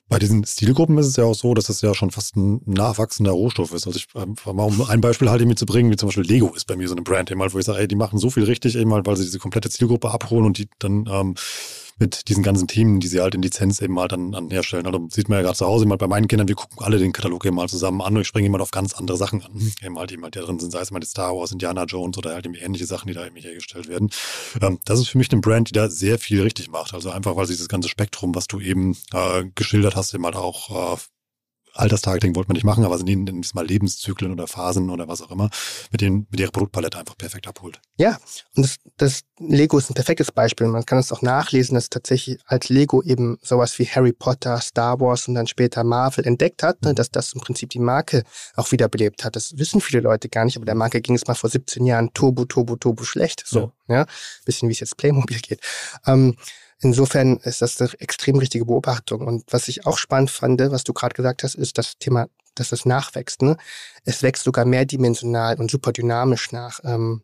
[0.08, 3.32] Bei diesen Stilgruppen ist es ja auch so, dass das ja schon fast ein nachwachsender
[3.32, 3.86] Rohstoff ist.
[3.86, 6.66] Also ich ähm, um ein Beispiel halt mit zu bringen, wie zum Beispiel Lego ist
[6.66, 8.44] bei mir so eine Brand, eben halt, wo ich sage, ey, die machen so viel
[8.44, 11.36] richtig, eben halt, weil sie diese komplette Zielgruppe abholen und die dann ähm,
[12.00, 14.86] mit diesen ganzen Themen, die sie halt in Lizenz eben halt dann, dann herstellen.
[14.86, 17.12] Also sieht man ja gerade zu Hause mal bei meinen Kindern, wir gucken alle den
[17.12, 19.52] Katalog eben mal zusammen an und ich springe immer auf ganz andere Sachen an.
[19.84, 22.18] Eben halt, eben halt, da drin sind, sei es mal die Star Wars, Indiana Jones
[22.18, 24.10] oder halt eben ähnliche Sachen, die da eben hergestellt werden.
[24.62, 26.94] Ähm, das ist für mich eine Brand, die da sehr viel richtig macht.
[26.94, 30.36] Also einfach, weil sie das ganze Spektrum, was du eben äh, geschildert hast, eben halt
[30.36, 30.98] auch äh,
[31.80, 35.22] Alterstargeting wollte man nicht machen, aber sie nehmen dann mal Lebenszyklen oder Phasen oder was
[35.22, 35.50] auch immer,
[35.92, 37.80] mit, denen, mit ihrer Produktpalette einfach perfekt abholt.
[37.98, 38.18] Ja,
[38.56, 40.68] und das, das Lego ist ein perfektes Beispiel.
[40.68, 45.00] Man kann es auch nachlesen, dass tatsächlich als Lego eben sowas wie Harry Potter, Star
[45.00, 48.24] Wars und dann später Marvel entdeckt hat, ne, dass das im Prinzip die Marke
[48.56, 49.36] auch wiederbelebt hat.
[49.36, 52.14] Das wissen viele Leute gar nicht, aber der Marke ging es mal vor 17 Jahren
[52.14, 53.44] turbo, turbo, turbo schlecht.
[53.46, 54.00] So, ja.
[54.00, 54.06] ja?
[54.46, 55.62] Bisschen wie es jetzt Playmobil geht.
[56.06, 56.36] Ähm,
[56.82, 59.28] Insofern ist das eine extrem richtige Beobachtung.
[59.28, 62.72] Und was ich auch spannend fand, was du gerade gesagt hast, ist das Thema, dass
[62.72, 63.42] es nachwächst.
[63.42, 63.58] Ne?
[64.06, 66.80] Es wächst sogar mehrdimensional und super dynamisch nach.
[66.84, 67.24] Ähm,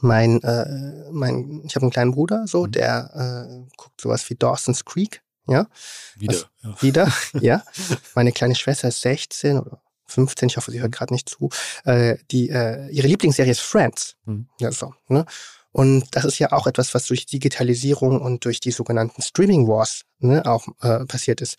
[0.00, 2.72] mein, äh, mein, ich habe einen kleinen Bruder, so, mhm.
[2.72, 5.66] der äh, guckt sowas wie Dawson's Creek, ja.
[6.16, 6.34] Wieder.
[6.34, 6.82] Was, ja.
[6.82, 7.62] Wieder, ja.
[8.14, 11.50] Meine kleine Schwester ist 16 oder 15, ich hoffe, sie hört gerade nicht zu.
[11.84, 14.16] Äh, die, äh, ihre Lieblingsserie ist Friends.
[14.24, 14.48] Mhm.
[14.60, 15.24] Ja, so, ne?
[15.76, 20.04] Und das ist ja auch etwas, was durch Digitalisierung und durch die sogenannten Streaming Wars
[20.20, 21.58] ne, auch äh, passiert ist.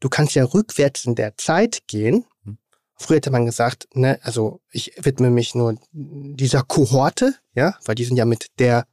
[0.00, 2.26] Du kannst ja rückwärts in der Zeit gehen.
[2.44, 2.58] Hm.
[2.98, 8.04] Früher hätte man gesagt, ne, also ich widme mich nur dieser Kohorte, ja, weil die
[8.04, 8.86] sind ja mit der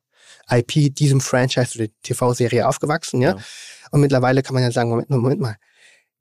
[0.50, 3.32] IP, diesem Franchise oder TV-Serie aufgewachsen, ja?
[3.32, 3.44] ja.
[3.92, 5.58] Und mittlerweile kann man ja sagen, Moment, Moment mal,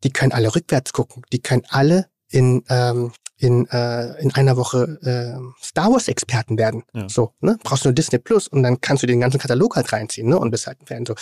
[0.03, 4.99] die können alle rückwärts gucken, die können alle in ähm, in, äh, in einer Woche
[5.03, 6.84] äh, Star Wars-Experten werden.
[6.93, 7.09] Ja.
[7.09, 7.59] So, ne?
[7.62, 10.38] Brauchst nur Disney Plus und dann kannst du den ganzen Katalog halt reinziehen, ne?
[10.38, 11.07] Und bist halt ein Fan.
[11.07, 11.14] So.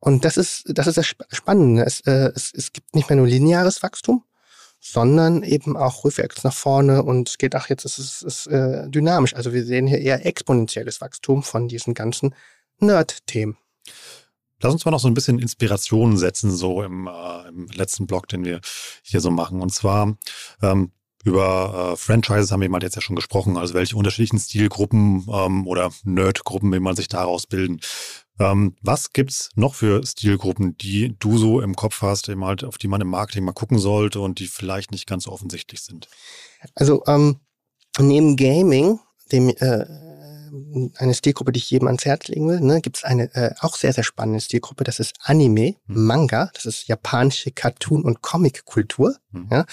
[0.00, 1.84] Und das ist, das ist das Spannende.
[1.84, 4.24] Es, äh, es, es gibt nicht mehr nur lineares Wachstum,
[4.78, 8.88] sondern eben auch rückwärts nach vorne und es geht auch jetzt, es ist, ist äh,
[8.88, 9.34] dynamisch.
[9.34, 12.34] Also wir sehen hier eher exponentielles Wachstum von diesen ganzen
[12.78, 13.56] Nerd-Themen.
[14.60, 18.28] Lass uns mal noch so ein bisschen Inspiration setzen, so im, äh, im letzten Blog,
[18.28, 18.60] den wir
[19.02, 19.62] hier so machen.
[19.62, 20.18] Und zwar,
[20.62, 20.92] ähm,
[21.24, 25.66] über äh, Franchises haben wir mal jetzt ja schon gesprochen, also welche unterschiedlichen Stilgruppen ähm,
[25.66, 27.80] oder Nerdgruppen, wie man sich daraus bilden.
[28.40, 32.78] Ähm, was gibt's noch für Stilgruppen, die du so im Kopf hast, eben halt, auf
[32.78, 36.08] die man im Marketing mal gucken sollte und die vielleicht nicht ganz so offensichtlich sind?
[36.74, 37.40] Also ähm,
[37.98, 39.00] neben Gaming,
[39.32, 39.84] dem äh,
[40.96, 43.76] eine Stilgruppe, die ich jedem ans Herz legen will, ne, gibt es eine äh, auch
[43.76, 46.06] sehr, sehr spannende Stilgruppe, das ist Anime, mhm.
[46.06, 49.16] Manga, das ist japanische Cartoon- und Comic-Kultur.
[49.32, 49.48] Mhm.
[49.50, 49.66] Ja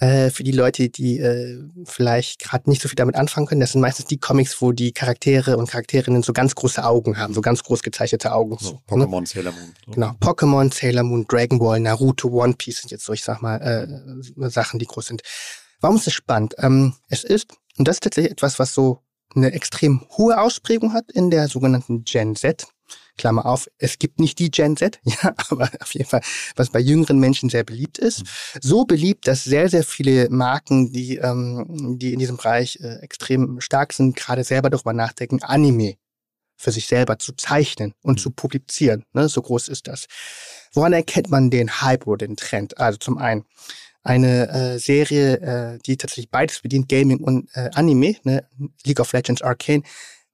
[0.00, 3.72] äh, für die Leute, die äh, vielleicht gerade nicht so viel damit anfangen können, das
[3.72, 7.42] sind meistens die Comics, wo die Charaktere und Charakterinnen so ganz große Augen haben, so
[7.42, 8.56] ganz groß gezeichnete Augen.
[8.58, 8.80] So, ne?
[8.88, 9.26] Pokémon, ne?
[9.26, 9.74] Sailor Moon.
[9.86, 9.92] So.
[9.92, 13.56] Genau, Pokémon, Sailor Moon, Dragon Ball, Naruto, One Piece sind jetzt so, ich sag mal,
[13.56, 15.22] äh, Sachen, die groß sind.
[15.80, 16.54] Warum ist es spannend?
[16.58, 19.02] Ähm, es ist, und das ist tatsächlich etwas, was so
[19.34, 22.66] eine extrem hohe Ausprägung hat in der sogenannten Gen Z.
[23.20, 26.22] Klammer auf, es gibt nicht die Gen Z, ja, aber auf jeden Fall,
[26.56, 28.20] was bei jüngeren Menschen sehr beliebt ist.
[28.20, 28.58] Mhm.
[28.62, 33.60] So beliebt, dass sehr, sehr viele Marken, die, ähm, die in diesem Bereich äh, extrem
[33.60, 35.96] stark sind, gerade selber darüber nachdenken, Anime
[36.56, 38.22] für sich selber zu zeichnen und mhm.
[38.22, 39.04] zu publizieren.
[39.12, 39.28] Ne?
[39.28, 40.06] So groß ist das.
[40.72, 42.78] Woran erkennt man den Hype oder den Trend?
[42.78, 43.44] Also zum einen
[44.02, 48.46] eine äh, Serie, äh, die tatsächlich beides bedient, Gaming und äh, Anime, ne?
[48.84, 49.82] League of Legends Arcane,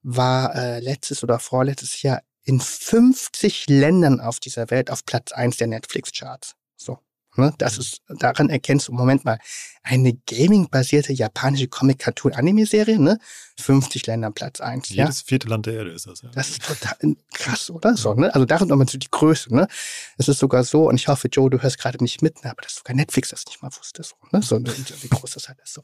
[0.03, 5.57] war äh, letztes oder vorletztes Jahr in 50 Ländern auf dieser Welt auf Platz 1
[5.57, 6.55] der Netflix-Charts.
[6.77, 6.99] So.
[7.37, 7.55] Ne?
[7.59, 7.81] Das mhm.
[7.81, 9.39] ist, daran erkennst du, Moment mal,
[9.83, 13.19] eine Gaming-basierte japanische Comic-Cartoon-Anime-Serie, ne?
[13.61, 14.89] 50 Länder Platz 1.
[14.89, 15.25] Jedes ja?
[15.27, 16.31] vierte Land der Erde ist das, ja.
[16.35, 17.97] Das ist total krass, oder?
[17.97, 18.35] So, ne?
[18.35, 19.69] Also darin nochmal so die Größe, ne?
[20.19, 22.51] Es ist sogar so, und ich hoffe, Joe, du hörst gerade nicht mit, ne?
[22.51, 24.43] aber dass sogar Netflix das nicht mal wusste, so, ne?
[24.43, 25.83] So, wie groß das halt ist, so.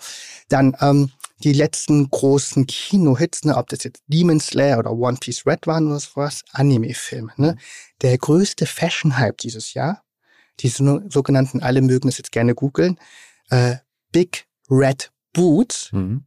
[0.49, 3.57] Dann, ähm, die letzten großen Kino-Hits, ne?
[3.57, 7.57] ob das jetzt Demon Slayer oder One Piece Red waren oder sowas, Anime-Filme, ne?
[8.03, 10.03] Der größte Fashion-Hype dieses Jahr,
[10.61, 12.99] diese sogenannten, alle mögen es jetzt gerne googeln,
[13.51, 13.77] äh,
[14.13, 15.91] Big Red Boots.
[15.93, 16.25] Mhm.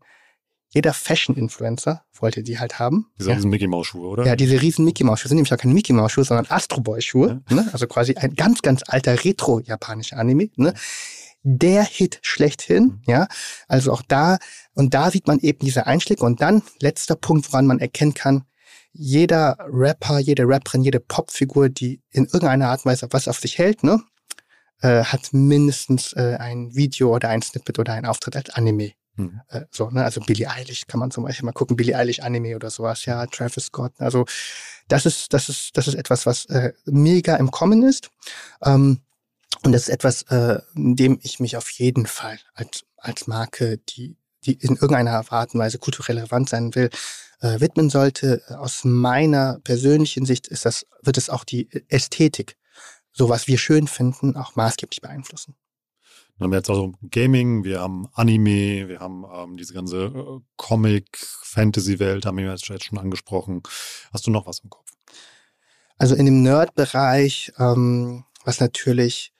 [0.69, 3.07] Jeder Fashion-Influencer wollte die halt haben.
[3.17, 3.35] Diese ja.
[3.35, 4.25] riesen Mickey-Maus-Schuhe, oder?
[4.25, 7.41] Ja, diese riesen Mickey-Maus-Schuhe sind nämlich auch keine Mickey-Maus-Schuhe, sondern Astro Boy-Schuhe.
[7.49, 7.55] Ja.
[7.55, 7.69] Ne?
[7.71, 10.49] Also quasi ein ganz, ganz alter retro-japanischer Anime.
[10.57, 10.73] Ne?
[11.43, 13.01] Der Hit schlechthin, mhm.
[13.07, 13.27] ja.
[13.69, 14.37] Also auch da,
[14.73, 16.25] und da sieht man eben diese Einschläge.
[16.25, 18.43] Und dann, letzter Punkt, woran man erkennen kann,
[18.91, 23.57] jeder Rapper, jede Rapperin, jede Popfigur, die in irgendeiner Art und Weise was auf sich
[23.57, 24.01] hält, ne,
[24.81, 28.91] äh, hat mindestens äh, ein Video oder ein Snippet oder ein Auftritt als Anime.
[29.15, 29.41] Mhm.
[29.49, 30.03] Äh, so, ne?
[30.03, 33.25] Also Billie Eilish kann man zum Beispiel mal gucken, Billie Eilish Anime oder sowas, ja,
[33.27, 33.93] Travis Scott.
[33.99, 34.25] Also
[34.87, 38.09] das ist, das ist, das ist etwas, was äh, mega im Kommen ist.
[38.63, 39.01] Ähm,
[39.63, 44.17] und das ist etwas, äh, dem ich mich auf jeden Fall als, als Marke, die
[44.45, 46.89] die in irgendeiner Art und Weise kulturell relevant sein will,
[47.41, 48.41] äh, widmen sollte.
[48.47, 52.57] Aus meiner persönlichen Sicht ist das, wird es auch die Ästhetik,
[53.15, 55.55] so was wir schön finden, auch maßgeblich beeinflussen.
[56.37, 60.39] Dann haben wir jetzt also Gaming, wir haben Anime, wir haben ähm, diese ganze äh,
[60.57, 63.63] Comic-Fantasy-Welt, haben wir jetzt schon angesprochen.
[64.11, 64.91] Hast du noch was im Kopf?
[65.97, 69.33] Also in dem Nerd-Bereich, ähm, was natürlich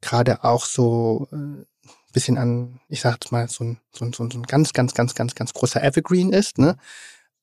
[0.00, 1.64] gerade auch so äh,
[2.12, 5.36] bisschen an, ich sag mal, so ein, so ein, so ein ganz, ganz, ganz, ganz,
[5.36, 6.76] ganz großer Evergreen ist, ne,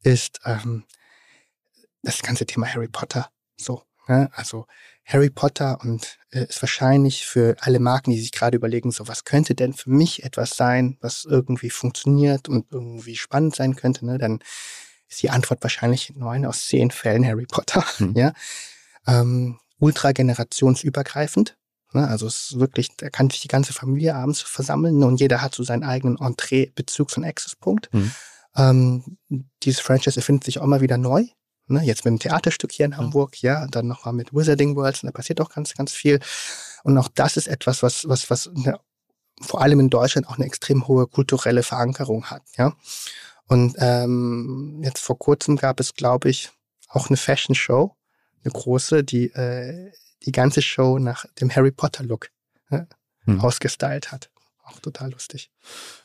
[0.03, 0.83] ist ähm,
[2.03, 3.29] das ganze Thema Harry Potter.
[3.57, 4.29] So, ne?
[4.33, 4.65] Also
[5.05, 9.23] Harry Potter und äh, ist wahrscheinlich für alle Marken, die sich gerade überlegen, so was
[9.23, 14.17] könnte denn für mich etwas sein, was irgendwie funktioniert und irgendwie spannend sein könnte, ne?
[14.17, 14.39] Dann
[15.07, 17.85] ist die Antwort wahrscheinlich neun aus zehn Fällen Harry Potter.
[17.99, 18.13] Mhm.
[18.15, 18.33] Ja.
[19.07, 21.57] Ähm, ultra generationsübergreifend.
[21.93, 22.07] Ne?
[22.07, 25.55] Also es ist wirklich, da kann sich die ganze Familie abends versammeln und jeder hat
[25.55, 27.91] so seinen eigenen Entree-Bezugs- und Accesspunkt.
[27.93, 28.11] Mhm.
[28.55, 29.17] Ähm,
[29.63, 31.25] dieses Franchise erfindet sich auch immer wieder neu.
[31.69, 31.83] Ne?
[31.83, 35.11] Jetzt mit dem Theaterstück hier in Hamburg, ja, dann nochmal mit Wizarding Worlds, und da
[35.11, 36.19] passiert auch ganz, ganz viel.
[36.83, 38.79] Und auch das ist etwas, was, was, was eine,
[39.41, 42.75] vor allem in Deutschland auch eine extrem hohe kulturelle Verankerung hat, ja.
[43.47, 46.51] Und ähm, jetzt vor kurzem gab es, glaube ich,
[46.87, 47.95] auch eine Fashion Show,
[48.43, 49.91] eine große, die äh,
[50.25, 52.29] die ganze Show nach dem Harry Potter Look
[52.69, 52.87] ne,
[53.25, 53.39] hm.
[53.41, 54.29] ausgestylt hat.
[54.69, 55.51] Auch total lustig.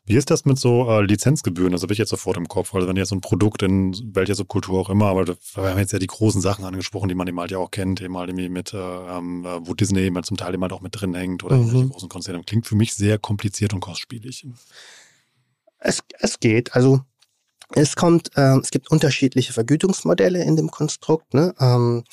[0.05, 1.73] Wie ist das mit so äh, Lizenzgebühren?
[1.73, 2.75] Das habe ich jetzt sofort im Kopf.
[2.75, 5.93] Also wenn jetzt so ein Produkt in welcher Subkultur auch immer, aber wir haben jetzt
[5.93, 8.49] ja die großen Sachen angesprochen, die man eben halt ja auch kennt, eben halt irgendwie
[8.49, 11.45] mit, äh, ähm, wo Disney eben halt zum Teil eben halt auch mit drin hängt
[11.45, 11.91] oder mhm.
[11.91, 12.43] großen Konzerne.
[12.45, 14.47] Klingt für mich sehr kompliziert und kostspielig.
[15.79, 16.75] Es, es geht.
[16.75, 17.01] Also
[17.71, 21.35] es kommt, äh, es gibt unterschiedliche Vergütungsmodelle in dem Konstrukt.
[21.35, 21.55] Ne?
[21.59, 22.05] Ähm,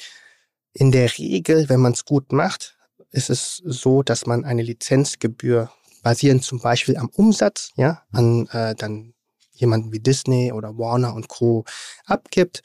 [0.74, 2.78] in der Regel, wenn man es gut macht,
[3.12, 5.72] ist es so, dass man eine Lizenzgebühr
[6.02, 9.14] basierend zum Beispiel am Umsatz, ja, an äh, dann
[9.52, 11.66] jemanden wie Disney oder Warner und Co.
[12.06, 12.62] abgibt.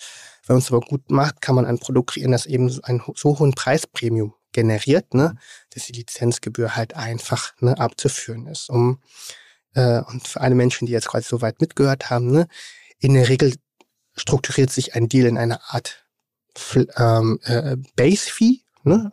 [0.47, 3.03] Wenn man es aber gut macht, kann man ein Produkt kreieren, das eben so einen
[3.15, 5.37] so hohen Preispremium generiert, ne,
[5.71, 8.71] dass die Lizenzgebühr halt einfach ne, abzuführen ist.
[8.71, 9.01] Um,
[9.75, 12.49] äh, und für alle Menschen, die jetzt quasi so weit mitgehört haben, ne,
[12.99, 13.55] in der Regel
[14.15, 16.07] strukturiert sich ein Deal in einer Art
[16.97, 19.13] ähm, äh, Base Fee, ne?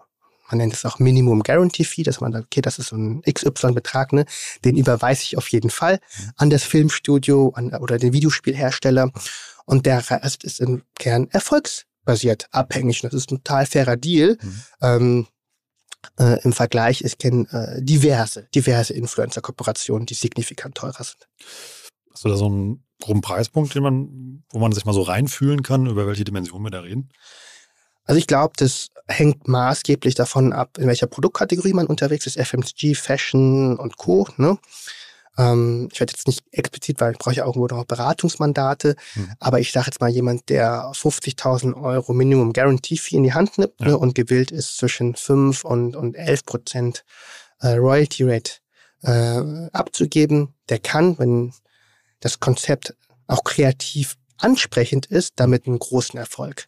[0.53, 3.23] Man nennt es auch Minimum Guarantee Fee, dass man da, okay, das ist so ein
[3.23, 4.25] XY-Betrag, ne?
[4.63, 5.99] den überweise ich auf jeden Fall
[6.35, 9.11] an das Filmstudio an, oder den Videospielhersteller.
[9.65, 13.01] Und der Rest ist im Kern erfolgsbasiert abhängig.
[13.01, 14.37] Das ist ein total fairer Deal.
[14.39, 14.63] Mhm.
[14.81, 15.27] Ähm,
[16.19, 21.27] äh, Im Vergleich, ich kenne äh, diverse, diverse Influencer-Kooperationen, die signifikant teurer sind.
[22.11, 25.63] Hast du da so einen groben Preispunkt, den man, wo man sich mal so reinfühlen
[25.63, 27.09] kann, über welche Dimension wir da reden?
[28.05, 32.95] Also ich glaube, das hängt maßgeblich davon ab, in welcher Produktkategorie man unterwegs ist, FMCG,
[32.95, 34.27] Fashion und Co.
[34.37, 34.57] Ne?
[35.37, 39.31] Ähm, ich werde jetzt nicht explizit, weil ich brauche ja irgendwo noch Beratungsmandate, hm.
[39.39, 43.57] aber ich sage jetzt mal jemand, der 50.000 Euro Minimum Guarantee Fee in die Hand
[43.57, 43.87] nimmt ja.
[43.87, 47.03] ne, und gewillt ist zwischen 5 und, und 11 Prozent
[47.61, 48.53] äh, Royalty Rate
[49.01, 51.53] äh, abzugeben, der kann, wenn
[52.19, 52.95] das Konzept
[53.27, 56.67] auch kreativ ansprechend ist, damit einen großen Erfolg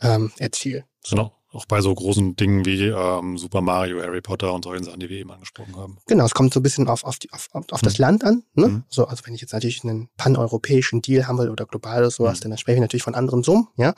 [0.00, 0.84] ähm, erzielen.
[1.08, 1.34] Genau.
[1.50, 5.08] Auch bei so großen Dingen wie ähm, Super Mario, Harry Potter und solchen Sachen, die
[5.08, 5.98] wir eben angesprochen haben.
[6.06, 7.78] Genau, es kommt so ein bisschen auf, auf, die, auf, auf hm.
[7.80, 8.44] das Land an.
[8.52, 8.66] Ne?
[8.66, 8.84] Hm.
[8.88, 12.40] So, also wenn ich jetzt natürlich einen paneuropäischen Deal haben will oder global oder sowas,
[12.42, 12.50] hm.
[12.50, 13.68] dann spreche ich natürlich von anderen Summen.
[13.76, 13.94] Ja?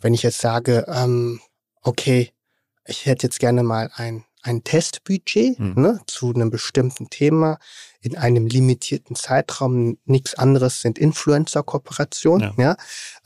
[0.00, 1.40] Wenn ich jetzt sage, ähm,
[1.82, 2.32] okay,
[2.84, 5.74] ich hätte jetzt gerne mal ein ein Testbudget mhm.
[5.76, 7.58] ne, zu einem bestimmten Thema
[8.00, 9.98] in einem limitierten Zeitraum.
[10.04, 12.54] Nichts anderes sind Influencer-Kooperationen.
[12.56, 12.76] Ja.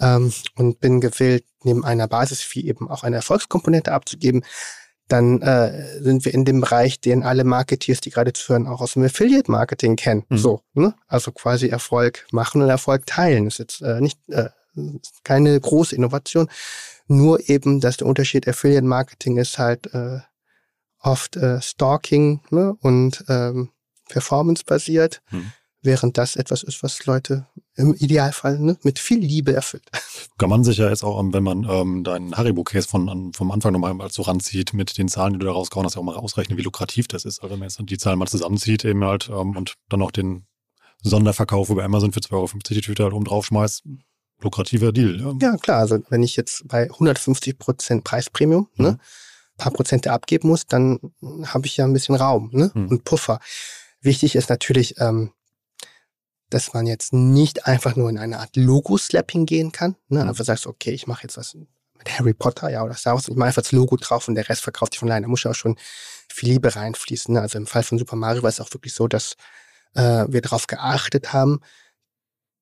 [0.01, 4.45] ja ähm, und bin gewillt, neben einer Basisfee eben auch eine Erfolgskomponente abzugeben.
[5.09, 8.93] Dann äh, sind wir in dem Bereich, den alle Marketeers, die gerade zuhören, auch aus
[8.93, 10.25] dem Affiliate-Marketing kennen.
[10.29, 10.39] Mhm.
[10.39, 10.95] So, ne?
[11.09, 13.45] Also quasi Erfolg machen und Erfolg teilen.
[13.45, 14.51] Das ist jetzt äh, nicht äh,
[15.25, 16.49] keine große Innovation.
[17.09, 20.21] Nur eben, dass der Unterschied Affiliate-Marketing ist halt äh,
[21.01, 23.71] oft äh, Stalking ne, und ähm,
[24.09, 25.53] Performance-basiert, hm.
[25.83, 27.47] während das etwas ist, was Leute
[27.77, 29.89] im Idealfall ne, mit viel Liebe erfüllt.
[30.39, 34.11] Kann man sich ja jetzt auch, wenn man ähm, deinen Haribo-Case von, vom Anfang nochmal
[34.11, 36.63] so ranzieht, mit den Zahlen, die du da rausgehauen hast, ja auch mal ausrechnen, wie
[36.63, 37.41] lukrativ das ist.
[37.41, 40.47] Also wenn man jetzt die Zahlen mal zusammenzieht eben halt ähm, und dann noch den
[41.03, 43.85] Sonderverkauf über Amazon für 2,50 Euro die Tüte halt oben drauf schmeißt,
[44.43, 45.21] lukrativer Deal.
[45.21, 45.35] Ja.
[45.41, 45.79] ja, klar.
[45.79, 48.93] Also wenn ich jetzt bei 150 Prozent Preispremium, ne, mhm.
[48.93, 48.99] ne,
[49.61, 50.99] paar Prozente abgeben muss, dann
[51.45, 52.71] habe ich ja ein bisschen Raum ne?
[52.75, 52.89] Mhm.
[52.89, 53.39] und Puffer.
[54.01, 55.33] Wichtig ist natürlich, ähm,
[56.49, 59.97] dass man jetzt nicht einfach nur in eine Art Logo-Slapping gehen kann.
[60.09, 60.23] Ne?
[60.23, 60.31] Mhm.
[60.31, 63.37] Einfach sagst, okay, ich mache jetzt was mit Harry Potter, ja, oder Star Wars, ich
[63.37, 65.25] mache einfach das Logo drauf und der Rest verkauft sich von alleine.
[65.25, 65.77] Da muss ja auch schon
[66.29, 67.35] viel Liebe reinfließen.
[67.35, 67.41] Ne?
[67.41, 69.37] Also im Fall von Super Mario war es auch wirklich so, dass
[69.95, 71.61] äh, wir darauf geachtet haben,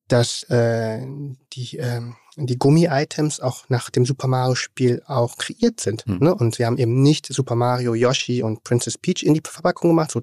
[0.09, 1.05] dass äh,
[1.53, 2.01] die, äh,
[2.47, 6.05] die Gummi-Items auch nach dem Super Mario-Spiel auch kreiert sind.
[6.07, 6.17] Mhm.
[6.19, 6.35] Ne?
[6.35, 10.11] Und wir haben eben nicht Super Mario, Yoshi und Princess Peach in die Verpackung gemacht,
[10.11, 10.21] so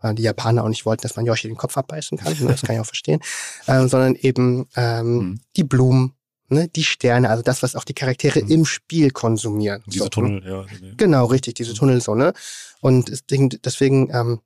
[0.00, 2.34] weil die Japaner auch nicht wollten, dass man Yoshi den Kopf abbeißen kann.
[2.38, 2.48] Ne?
[2.48, 3.20] Das kann ich auch verstehen.
[3.68, 5.40] Ähm, sondern eben ähm, mhm.
[5.56, 6.14] die Blumen,
[6.48, 8.50] ne, die Sterne, also das, was auch die Charaktere mhm.
[8.50, 9.82] im Spiel konsumieren.
[9.86, 10.10] Diese so, ne?
[10.10, 10.66] Tunnel, ne?
[10.80, 10.94] ja.
[10.96, 11.76] Genau, richtig, diese mhm.
[11.76, 12.32] Tunnel so, ne?
[12.80, 14.40] Und deswegen, deswegen ähm,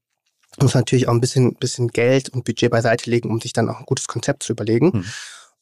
[0.59, 3.69] muss man natürlich auch ein bisschen, bisschen Geld und Budget beiseite legen, um sich dann
[3.69, 5.05] auch ein gutes Konzept zu überlegen.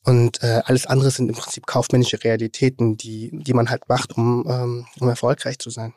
[0.09, 4.47] Und äh, alles andere sind im Prinzip kaufmännische Realitäten, die, die man halt macht, um,
[4.49, 5.93] ähm, um erfolgreich zu sein.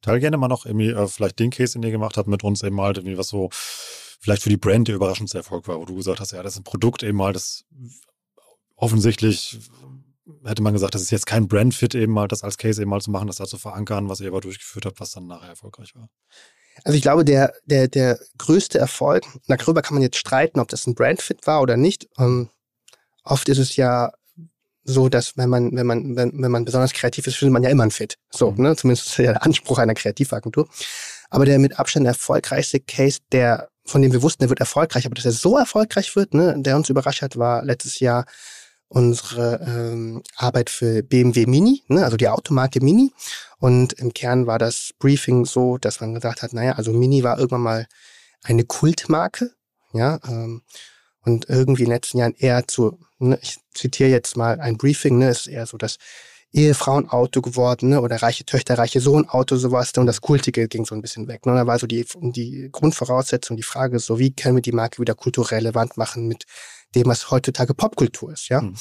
[0.00, 2.62] Teil gerne mal noch irgendwie äh, vielleicht den Case, den ihr gemacht habt mit uns
[2.62, 5.94] eben mal, irgendwie was so vielleicht für die Brand der überraschendste Erfolg war, wo du
[5.94, 7.66] gesagt hast, ja, das ist ein Produkt eben mal, das
[8.76, 9.58] offensichtlich
[10.46, 13.02] hätte man gesagt, das ist jetzt kein Brandfit eben mal, das als Case eben mal
[13.02, 15.94] zu machen, das da zu verankern, was ihr aber durchgeführt habt, was dann nachher erfolgreich
[15.94, 16.08] war.
[16.82, 20.86] Also ich glaube, der, der, der größte Erfolg, darüber kann man jetzt streiten, ob das
[20.86, 22.08] ein Brandfit war oder nicht.
[22.18, 22.48] Ähm,
[23.24, 24.12] oft ist es ja
[24.84, 27.70] so, dass wenn man, wenn man, wenn, wenn man besonders kreativ ist, findet man ja
[27.70, 28.18] immer ein Fit.
[28.30, 28.62] So, mhm.
[28.62, 28.76] ne?
[28.76, 30.68] Zumindest ist ja der Anspruch einer Kreativagentur.
[31.30, 35.14] Aber der mit Abstand erfolgreichste Case, der, von dem wir wussten, der wird erfolgreich, aber
[35.14, 38.26] dass er so erfolgreich wird, ne, der uns überrascht hat, war letztes Jahr
[38.88, 43.12] unsere ähm, Arbeit für BMW Mini, ne, also die Automarke Mini.
[43.58, 47.38] Und im Kern war das Briefing so, dass man gesagt hat, naja, also Mini war
[47.38, 47.86] irgendwann mal
[48.42, 49.50] eine Kultmarke,
[49.92, 50.62] ja, ähm,
[51.24, 55.18] und irgendwie in den letzten Jahren eher zu, ne, ich zitiere jetzt mal ein Briefing,
[55.18, 55.98] ne, ist eher so das
[56.52, 60.94] Ehefrauenauto geworden, ne, oder reiche Töchter, reiche Sohn-Auto, sowas, ne, und das Kultige ging so
[60.94, 61.46] ein bisschen weg.
[61.46, 64.72] Ne, und da war so die, die Grundvoraussetzung, die Frage so, wie können wir die
[64.72, 66.44] Marke wieder kulturell relevant machen mit
[66.94, 68.60] dem, was heutzutage Popkultur ist, ja.
[68.60, 68.76] Mhm.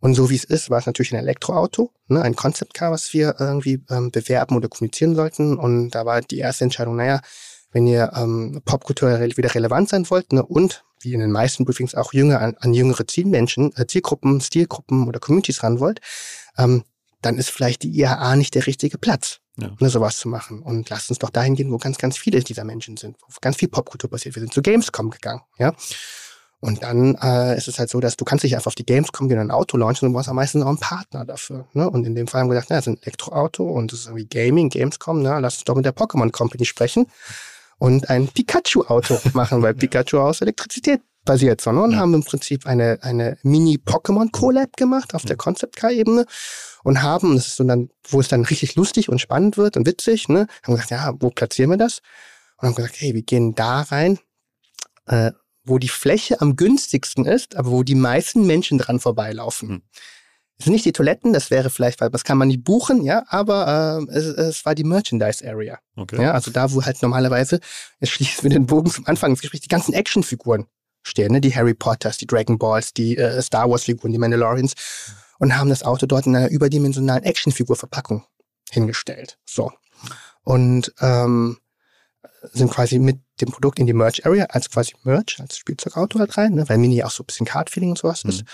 [0.00, 3.12] Und so wie es ist, war es natürlich ein Elektroauto, ne, ein Concept Car, was
[3.12, 5.56] wir irgendwie ähm, bewerben oder kommunizieren sollten.
[5.56, 7.20] Und da war die erste Entscheidung, naja,
[7.70, 11.94] wenn ihr ähm, popkulturell wieder relevant sein wollt ne, und wie in den meisten Briefings
[11.94, 16.00] auch jünger an, an jüngere Zielmenschen, äh, Zielgruppen, Stilgruppen oder Communities ran wollt,
[16.58, 16.84] ähm,
[17.20, 19.70] dann ist vielleicht die IAA nicht der richtige Platz, ja.
[19.78, 20.60] ne, sowas zu machen.
[20.60, 23.56] Und lasst uns doch dahin gehen, wo ganz, ganz viele dieser Menschen sind, wo ganz
[23.56, 24.34] viel Popkultur passiert.
[24.34, 25.72] Wir sind zu Gamescom gegangen, ja.
[26.64, 29.28] Und dann äh, ist es halt so, dass du kannst nicht einfach auf die Gamescom
[29.28, 31.66] gehen und ein Auto launchen, du brauchst am meisten auch einen Partner dafür.
[31.72, 31.90] Ne?
[31.90, 34.06] Und in dem Fall haben wir gedacht, na, das ist ein Elektroauto und das ist
[34.06, 35.40] irgendwie Gaming, Gamescom, ne?
[35.40, 37.08] lass uns doch mit der Pokémon Company sprechen
[37.82, 41.96] und ein Pikachu-Auto machen, weil Pikachu aus Elektrizität basiert, sondern ja.
[41.98, 46.26] haben im Prinzip eine, eine Mini-Pokémon-Collab gemacht auf der Concept-Car-Ebene
[46.84, 49.84] und haben, das ist so dann, wo es dann richtig lustig und spannend wird und
[49.84, 52.02] witzig, ne, haben gesagt, ja, wo platzieren wir das?
[52.58, 54.20] Und haben gesagt, hey, wir gehen da rein,
[55.06, 55.32] äh,
[55.64, 59.68] wo die Fläche am günstigsten ist, aber wo die meisten Menschen dran vorbeilaufen.
[59.68, 59.82] Hm.
[60.62, 63.24] Das sind nicht die Toiletten, das wäre vielleicht, weil das kann man nicht buchen, ja,
[63.26, 65.80] aber äh, es, es war die Merchandise Area.
[65.96, 66.22] Okay.
[66.22, 67.58] Ja, also da, wo halt normalerweise,
[67.98, 70.66] jetzt schließen wir den Bogen zum Anfang des Gesprächs, die ganzen Actionfiguren
[71.02, 71.40] stehen, ne?
[71.40, 74.74] die Harry Potters, die Dragon Balls, die äh, Star Wars Figuren, die Mandalorians
[75.40, 78.24] und haben das Auto dort in einer überdimensionalen Actionfigur-Verpackung
[78.70, 79.38] hingestellt.
[79.44, 79.72] So.
[80.44, 81.58] Und ähm,
[82.52, 86.38] sind quasi mit dem Produkt in die Merch Area als quasi Merch, als Spielzeugauto halt
[86.38, 86.68] rein, ne?
[86.68, 88.30] weil Mini auch so ein bisschen Card-Feeling und sowas mhm.
[88.30, 88.44] ist.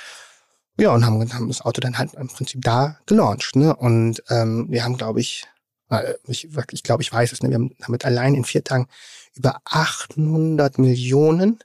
[0.78, 3.56] Ja, und haben, haben das Auto dann halt im Prinzip da gelauncht.
[3.56, 3.74] Ne?
[3.74, 5.44] Und ähm, wir haben, glaube ich,
[5.90, 7.48] äh, ich, ich glaube, ich weiß es, ne?
[7.50, 8.86] wir haben damit allein in vier Tagen
[9.34, 11.58] über 800 Millionen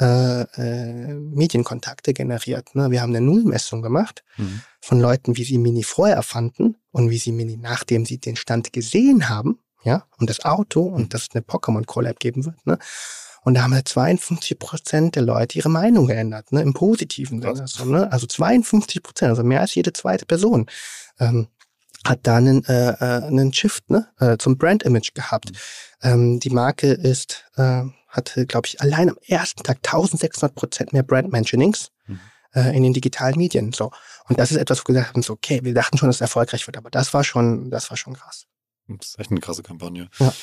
[0.00, 2.74] äh, äh, Medienkontakte generiert.
[2.74, 2.90] Ne?
[2.90, 4.62] Wir haben eine Nullmessung gemacht mhm.
[4.80, 8.72] von Leuten, wie sie Mini vorher erfanden und wie sie Mini, nachdem sie den Stand
[8.72, 11.08] gesehen haben, ja, und das Auto und mhm.
[11.10, 12.78] dass es eine Pokémon-Collab geben wird, ne?
[13.48, 17.66] Und da haben halt 52 Prozent der Leute ihre Meinung geändert, ne, im positiven Sinne.
[17.66, 18.12] So, ne?
[18.12, 20.66] Also 52 Prozent, also mehr als jede zweite Person.
[21.18, 21.48] Ähm,
[22.06, 25.52] hat da einen, äh, äh, einen Shift ne, äh, zum Brand-Image gehabt.
[25.52, 25.56] Mhm.
[26.02, 31.02] Ähm, die Marke ist, äh, hatte, glaube ich, allein am ersten Tag 1600 Prozent mehr
[31.02, 32.20] Brand-Mentionings mhm.
[32.52, 33.72] äh, in den digitalen Medien.
[33.72, 33.92] So.
[34.28, 36.20] Und das ist etwas, wo wir gesagt haben, so, okay, wir dachten schon, dass es
[36.20, 38.44] erfolgreich wird, aber das war schon, das war schon krass.
[38.88, 40.10] Das ist echt eine krasse Kampagne.
[40.18, 40.34] Ja.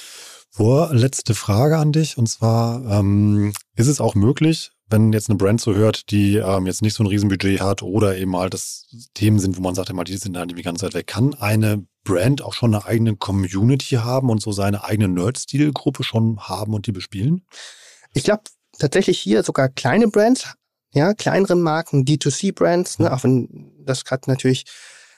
[0.55, 2.17] Vorletzte Frage an dich.
[2.17, 6.65] Und zwar, ähm, ist es auch möglich, wenn jetzt eine Brand so hört, die ähm,
[6.65, 9.89] jetzt nicht so ein Riesenbudget hat oder eben halt das Themen sind, wo man sagt,
[9.89, 13.17] immer, die sind da die ganze Zeit weg, kann eine Brand auch schon eine eigene
[13.17, 17.45] Community haben und so seine eigene Nerd-Stil-Gruppe schon haben und die bespielen?
[18.13, 18.43] Ich glaube
[18.79, 20.53] tatsächlich hier sogar kleine Brands,
[20.93, 24.63] ja, kleinere Marken, D2C-Brands, ne, auch wenn das gerade natürlich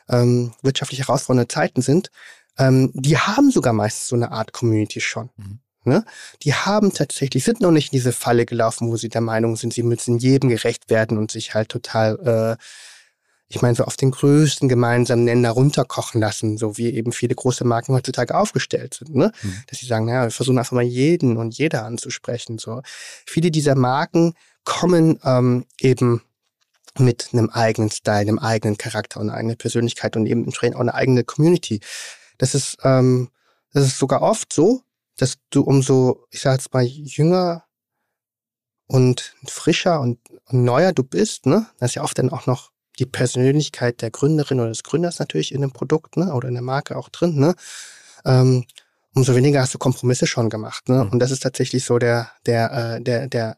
[0.10, 2.10] ähm, wirtschaftlich herausfordernde Zeiten sind,
[2.58, 5.30] ähm, die haben sogar meistens so eine Art Community schon.
[5.38, 5.60] Mhm.
[5.84, 6.06] Ne?
[6.44, 9.74] Die haben tatsächlich, sind noch nicht in diese Falle gelaufen, wo sie der Meinung sind,
[9.74, 12.58] sie müssen jedem gerecht werden und sich halt total
[13.50, 17.64] ich meine, so auf den größten gemeinsamen Nenner runterkochen lassen, so wie eben viele große
[17.64, 19.16] Marken heutzutage aufgestellt sind.
[19.16, 19.32] Ne?
[19.42, 19.64] Mhm.
[19.68, 22.58] Dass sie sagen, naja, wir versuchen einfach mal jeden und jeder anzusprechen.
[22.58, 22.82] So
[23.26, 24.34] Viele dieser Marken
[24.66, 26.22] kommen ähm, eben
[27.00, 30.82] mit einem eigenen Style, einem eigenen Charakter und einer eigenen Persönlichkeit und eben entsprechend auch
[30.82, 31.80] eine eigene Community.
[32.38, 33.30] Das ist, ähm,
[33.74, 34.84] das ist sogar oft so,
[35.18, 37.64] dass du umso, ich sag jetzt mal, jünger
[38.88, 42.72] und frischer und, und neuer du bist, ne, das ist ja oft dann auch noch
[43.00, 46.64] die Persönlichkeit der Gründerin oder des Gründers natürlich in dem Produkt ne, oder in der
[46.64, 47.56] Marke auch drin, ne,
[48.26, 48.66] ähm,
[49.18, 50.90] umso weniger hast du Kompromisse schon gemacht.
[50.90, 51.04] Ne?
[51.04, 51.12] Mhm.
[51.12, 53.58] Und das ist tatsächlich so der, der, äh, der, der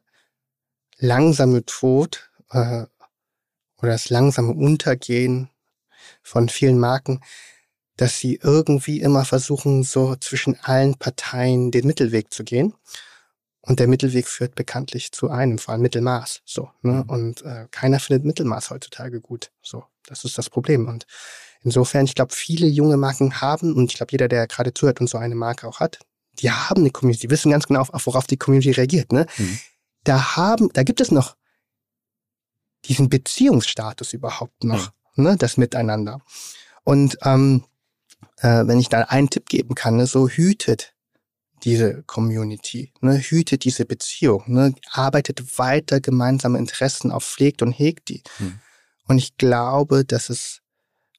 [0.97, 2.85] langsame Tod äh,
[3.81, 5.49] oder das langsame Untergehen
[6.21, 7.21] von vielen Marken,
[7.99, 12.73] dass sie irgendwie immer versuchen, so zwischen allen Parteien den Mittelweg zu gehen.
[13.59, 16.41] Und der Mittelweg führt bekanntlich zu einem, vor allem Mittelmaß.
[16.45, 17.03] So, ne?
[17.03, 17.09] Mhm.
[17.09, 19.51] Und äh, keiner findet Mittelmaß heutzutage gut.
[19.61, 20.87] So, das ist das Problem.
[20.87, 21.07] Und
[21.61, 25.09] insofern, ich glaube, viele junge Marken haben, und ich glaube, jeder, der gerade zuhört und
[25.09, 25.99] so eine Marke auch hat,
[26.39, 29.11] die haben eine Community, die wissen ganz genau, worauf die Community reagiert.
[29.11, 29.25] Ne?
[29.37, 29.59] Mhm.
[30.05, 31.35] Da haben, da gibt es noch
[32.85, 35.23] diesen Beziehungsstatus überhaupt noch, mhm.
[35.25, 35.37] ne?
[35.37, 36.21] das Miteinander.
[36.85, 37.65] Und ähm,
[38.41, 40.93] äh, wenn ich da einen Tipp geben kann, ne, so hütet
[41.63, 48.09] diese Community, ne, hütet diese Beziehung, ne, arbeitet weiter gemeinsame Interessen auf, pflegt und hegt
[48.09, 48.23] die.
[48.37, 48.59] Hm.
[49.07, 50.61] Und ich glaube, dass es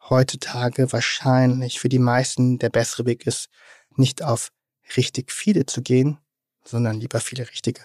[0.09, 3.49] heutzutage wahrscheinlich für die meisten der bessere Weg ist,
[3.97, 4.53] nicht auf
[4.97, 6.18] richtig viele zu gehen,
[6.64, 7.83] sondern lieber viele richtige.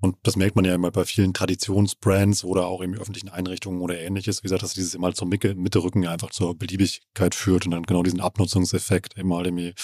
[0.00, 3.98] Und das merkt man ja immer bei vielen Traditionsbrands oder auch in öffentlichen Einrichtungen oder
[3.98, 7.84] ähnliches, wie gesagt, dass dieses immer zur Mitte Rücken einfach zur Beliebigkeit führt und dann
[7.84, 9.74] genau diesen Abnutzungseffekt immer halt irgendwie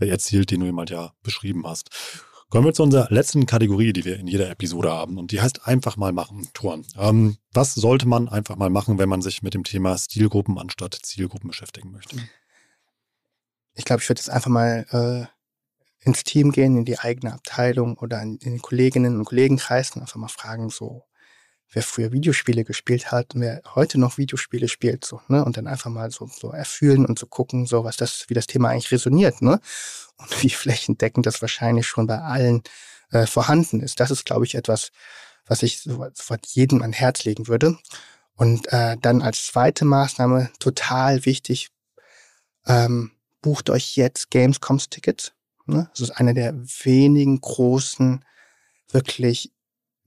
[0.00, 1.90] erzielt, den du eben halt ja beschrieben hast.
[2.50, 5.18] Kommen wir zu unserer letzten Kategorie, die wir in jeder Episode haben.
[5.18, 6.86] Und die heißt einfach mal machen, Toren.
[6.96, 10.94] Ähm, was sollte man einfach mal machen, wenn man sich mit dem Thema Stilgruppen anstatt
[10.94, 12.16] Zielgruppen beschäftigen möchte?
[13.74, 15.33] Ich glaube, ich würde jetzt einfach mal äh,
[16.04, 20.16] ins Team gehen, in die eigene Abteilung oder in, den Kolleginnen und Kollegenkreis und einfach
[20.16, 21.04] mal fragen, so,
[21.72, 25.44] wer früher Videospiele gespielt hat und wer heute noch Videospiele spielt, so, ne?
[25.44, 28.46] Und dann einfach mal so, so erfühlen und so gucken, so, was das, wie das
[28.46, 29.60] Thema eigentlich resoniert, ne?
[30.16, 32.62] Und wie flächendeckend das wahrscheinlich schon bei allen
[33.10, 33.98] äh, vorhanden ist.
[34.00, 34.90] Das ist, glaube ich, etwas,
[35.46, 37.78] was ich sofort jedem an Herz legen würde.
[38.36, 41.68] Und äh, dann als zweite Maßnahme, total wichtig,
[42.66, 45.32] ähm, bucht euch jetzt Gamescoms-Tickets.
[45.66, 45.88] Ne?
[45.92, 48.24] Das ist einer der wenigen großen,
[48.90, 49.52] wirklich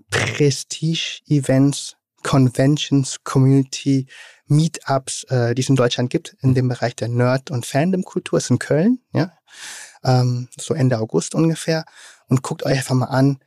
[0.10, 4.08] Prestige-Events, Conventions, Community,
[4.48, 8.50] Meetups, äh, die es in Deutschland gibt, in dem Bereich der Nerd- und Fandom-Kultur, ist
[8.50, 9.34] in Köln, ja,
[10.04, 11.86] ähm, so Ende August ungefähr.
[12.28, 13.40] Und guckt euch einfach mal an,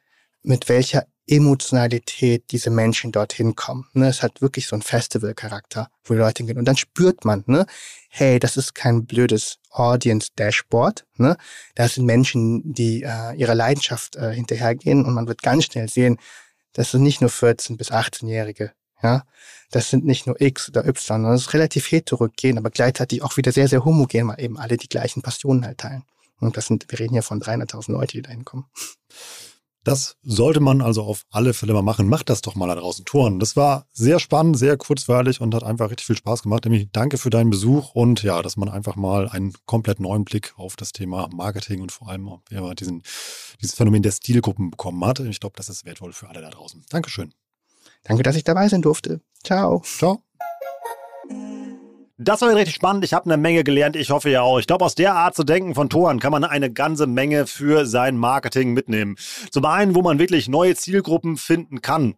[0.43, 3.87] mit welcher Emotionalität diese Menschen dorthin kommen.
[3.93, 4.09] Ne?
[4.09, 6.59] Es hat wirklich so einen Festival-Charakter, wo die Leute hingehen.
[6.59, 7.67] Und dann spürt man, ne,
[8.09, 11.07] hey, das ist kein blödes Audience-Dashboard.
[11.17, 11.37] Ne?
[11.75, 16.19] Das sind Menschen, die äh, ihrer Leidenschaft äh, hinterhergehen und man wird ganz schnell sehen,
[16.73, 18.73] das sind nicht nur 14- bis 18-Jährige.
[19.03, 19.25] Ja,
[19.71, 23.39] das sind nicht nur X oder Y, sondern das ist relativ heterogen, aber gleichzeitig auch
[23.39, 26.05] wieder sehr, sehr homogen, weil eben alle die gleichen Passionen halt teilen.
[26.39, 28.67] Und das sind, wir reden hier von 300.000 Leute, die da hinkommen.
[29.83, 32.09] Das sollte man also auf alle Fälle mal machen.
[32.09, 33.05] Macht das doch mal da draußen.
[33.05, 33.39] Touren.
[33.39, 36.65] Das war sehr spannend, sehr kurzweilig und hat einfach richtig viel Spaß gemacht.
[36.65, 40.53] Nämlich danke für deinen Besuch und ja, dass man einfach mal einen komplett neuen Blick
[40.57, 43.03] auf das Thema Marketing und vor allem ja, diesen,
[43.61, 45.21] dieses Phänomen der Stilgruppen bekommen hat.
[45.21, 46.85] Ich glaube, das ist wertvoll für alle da draußen.
[46.91, 47.33] Dankeschön.
[48.05, 49.21] Danke, dass ich dabei sein durfte.
[49.43, 49.83] Ciao.
[49.85, 50.23] Ciao.
[52.23, 53.03] Das war richtig spannend.
[53.03, 53.97] Ich habe eine Menge gelernt.
[53.97, 54.59] Ich hoffe ja auch.
[54.59, 57.87] Ich glaube, aus der Art zu denken von Toren kann man eine ganze Menge für
[57.87, 59.17] sein Marketing mitnehmen.
[59.51, 62.17] Zum einen, wo man wirklich neue Zielgruppen finden kann.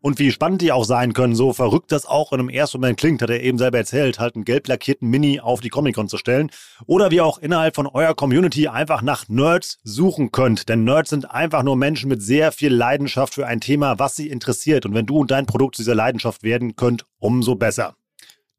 [0.00, 3.00] Und wie spannend die auch sein können, so verrückt das auch in einem ersten Moment
[3.00, 6.16] klingt, hat er eben selber erzählt, halt einen gelb lackierten Mini auf die Comic-Con zu
[6.16, 6.52] stellen.
[6.86, 10.68] Oder wie auch innerhalb von eurer Community einfach nach Nerds suchen könnt.
[10.68, 14.28] Denn Nerds sind einfach nur Menschen mit sehr viel Leidenschaft für ein Thema, was sie
[14.28, 14.86] interessiert.
[14.86, 17.96] Und wenn du und dein Produkt dieser Leidenschaft werden könnt, umso besser.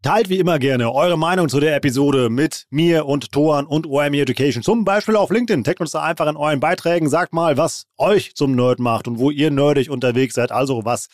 [0.04, 4.20] Teilt wie immer gerne eure Meinung zu der Episode mit mir und Toan und OME
[4.20, 4.64] Education.
[4.64, 5.64] Zum Beispiel auf LinkedIn.
[5.64, 7.08] Taggt uns da einfach in euren Beiträgen.
[7.08, 10.52] Sagt mal, was euch zum Nerd macht und wo ihr nerdig unterwegs seid.
[10.52, 11.08] Also was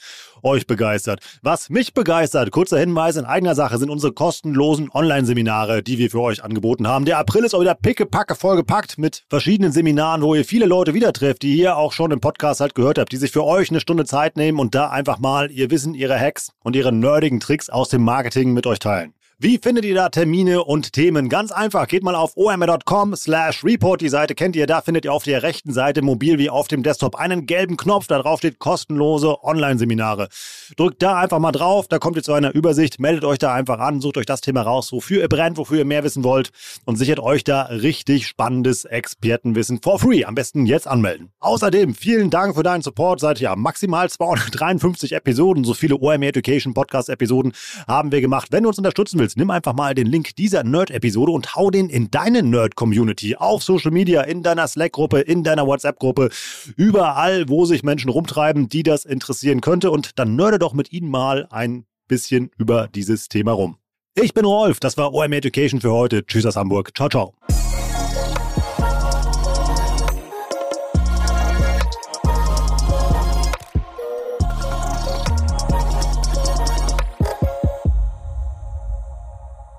[0.44, 1.20] euch begeistert.
[1.42, 6.22] Was mich begeistert, kurzer Hinweis in eigener Sache, sind unsere kostenlosen Online-Seminare, die wir für
[6.22, 7.06] euch angeboten haben.
[7.06, 11.12] Der April ist auch wieder pickepacke vollgepackt mit verschiedenen Seminaren, wo ihr viele Leute wieder
[11.12, 13.80] trefft, die ihr auch schon im Podcast halt gehört habt, die sich für euch eine
[13.80, 17.70] Stunde Zeit nehmen und da einfach mal ihr Wissen, ihre Hacks und ihre nerdigen Tricks
[17.70, 19.14] aus dem Marketing mit euch teilen.
[19.40, 21.30] Wie findet ihr da Termine und Themen?
[21.30, 24.02] Ganz einfach, geht mal auf omr.com slash report.
[24.02, 26.82] Die Seite kennt ihr, da findet ihr auf der rechten Seite mobil wie auf dem
[26.82, 28.08] Desktop einen gelben Knopf.
[28.08, 30.30] Da drauf steht kostenlose Online-Seminare.
[30.76, 33.78] Drückt da einfach mal drauf, da kommt ihr zu einer Übersicht, meldet euch da einfach
[33.78, 36.50] an, sucht euch das Thema raus, wofür ihr brennt, wofür ihr mehr wissen wollt
[36.86, 40.26] und sichert euch da richtig spannendes Expertenwissen for free.
[40.26, 41.30] Am besten jetzt anmelden.
[41.42, 43.20] Außerdem vielen Dank für deinen Support.
[43.20, 47.54] Seit ja maximal 253 Episoden, so viele OMR Education Podcast Episoden
[47.88, 48.48] haben wir gemacht.
[48.50, 51.70] Wenn du uns unterstützen willst, willst, nimm einfach mal den Link dieser Nerd-Episode und hau
[51.70, 56.30] den in deine Nerd-Community, auf Social Media, in deiner Slack-Gruppe, in deiner WhatsApp-Gruppe,
[56.78, 59.92] überall, wo sich Menschen rumtreiben, die das interessieren könnte.
[59.92, 63.78] Und dann nerde doch mit ihnen mal ein bisschen über dieses Thema rum.
[64.16, 66.26] Ich bin Rolf, das war OM Education für heute.
[66.26, 66.96] Tschüss aus Hamburg.
[66.96, 67.37] Ciao, ciao.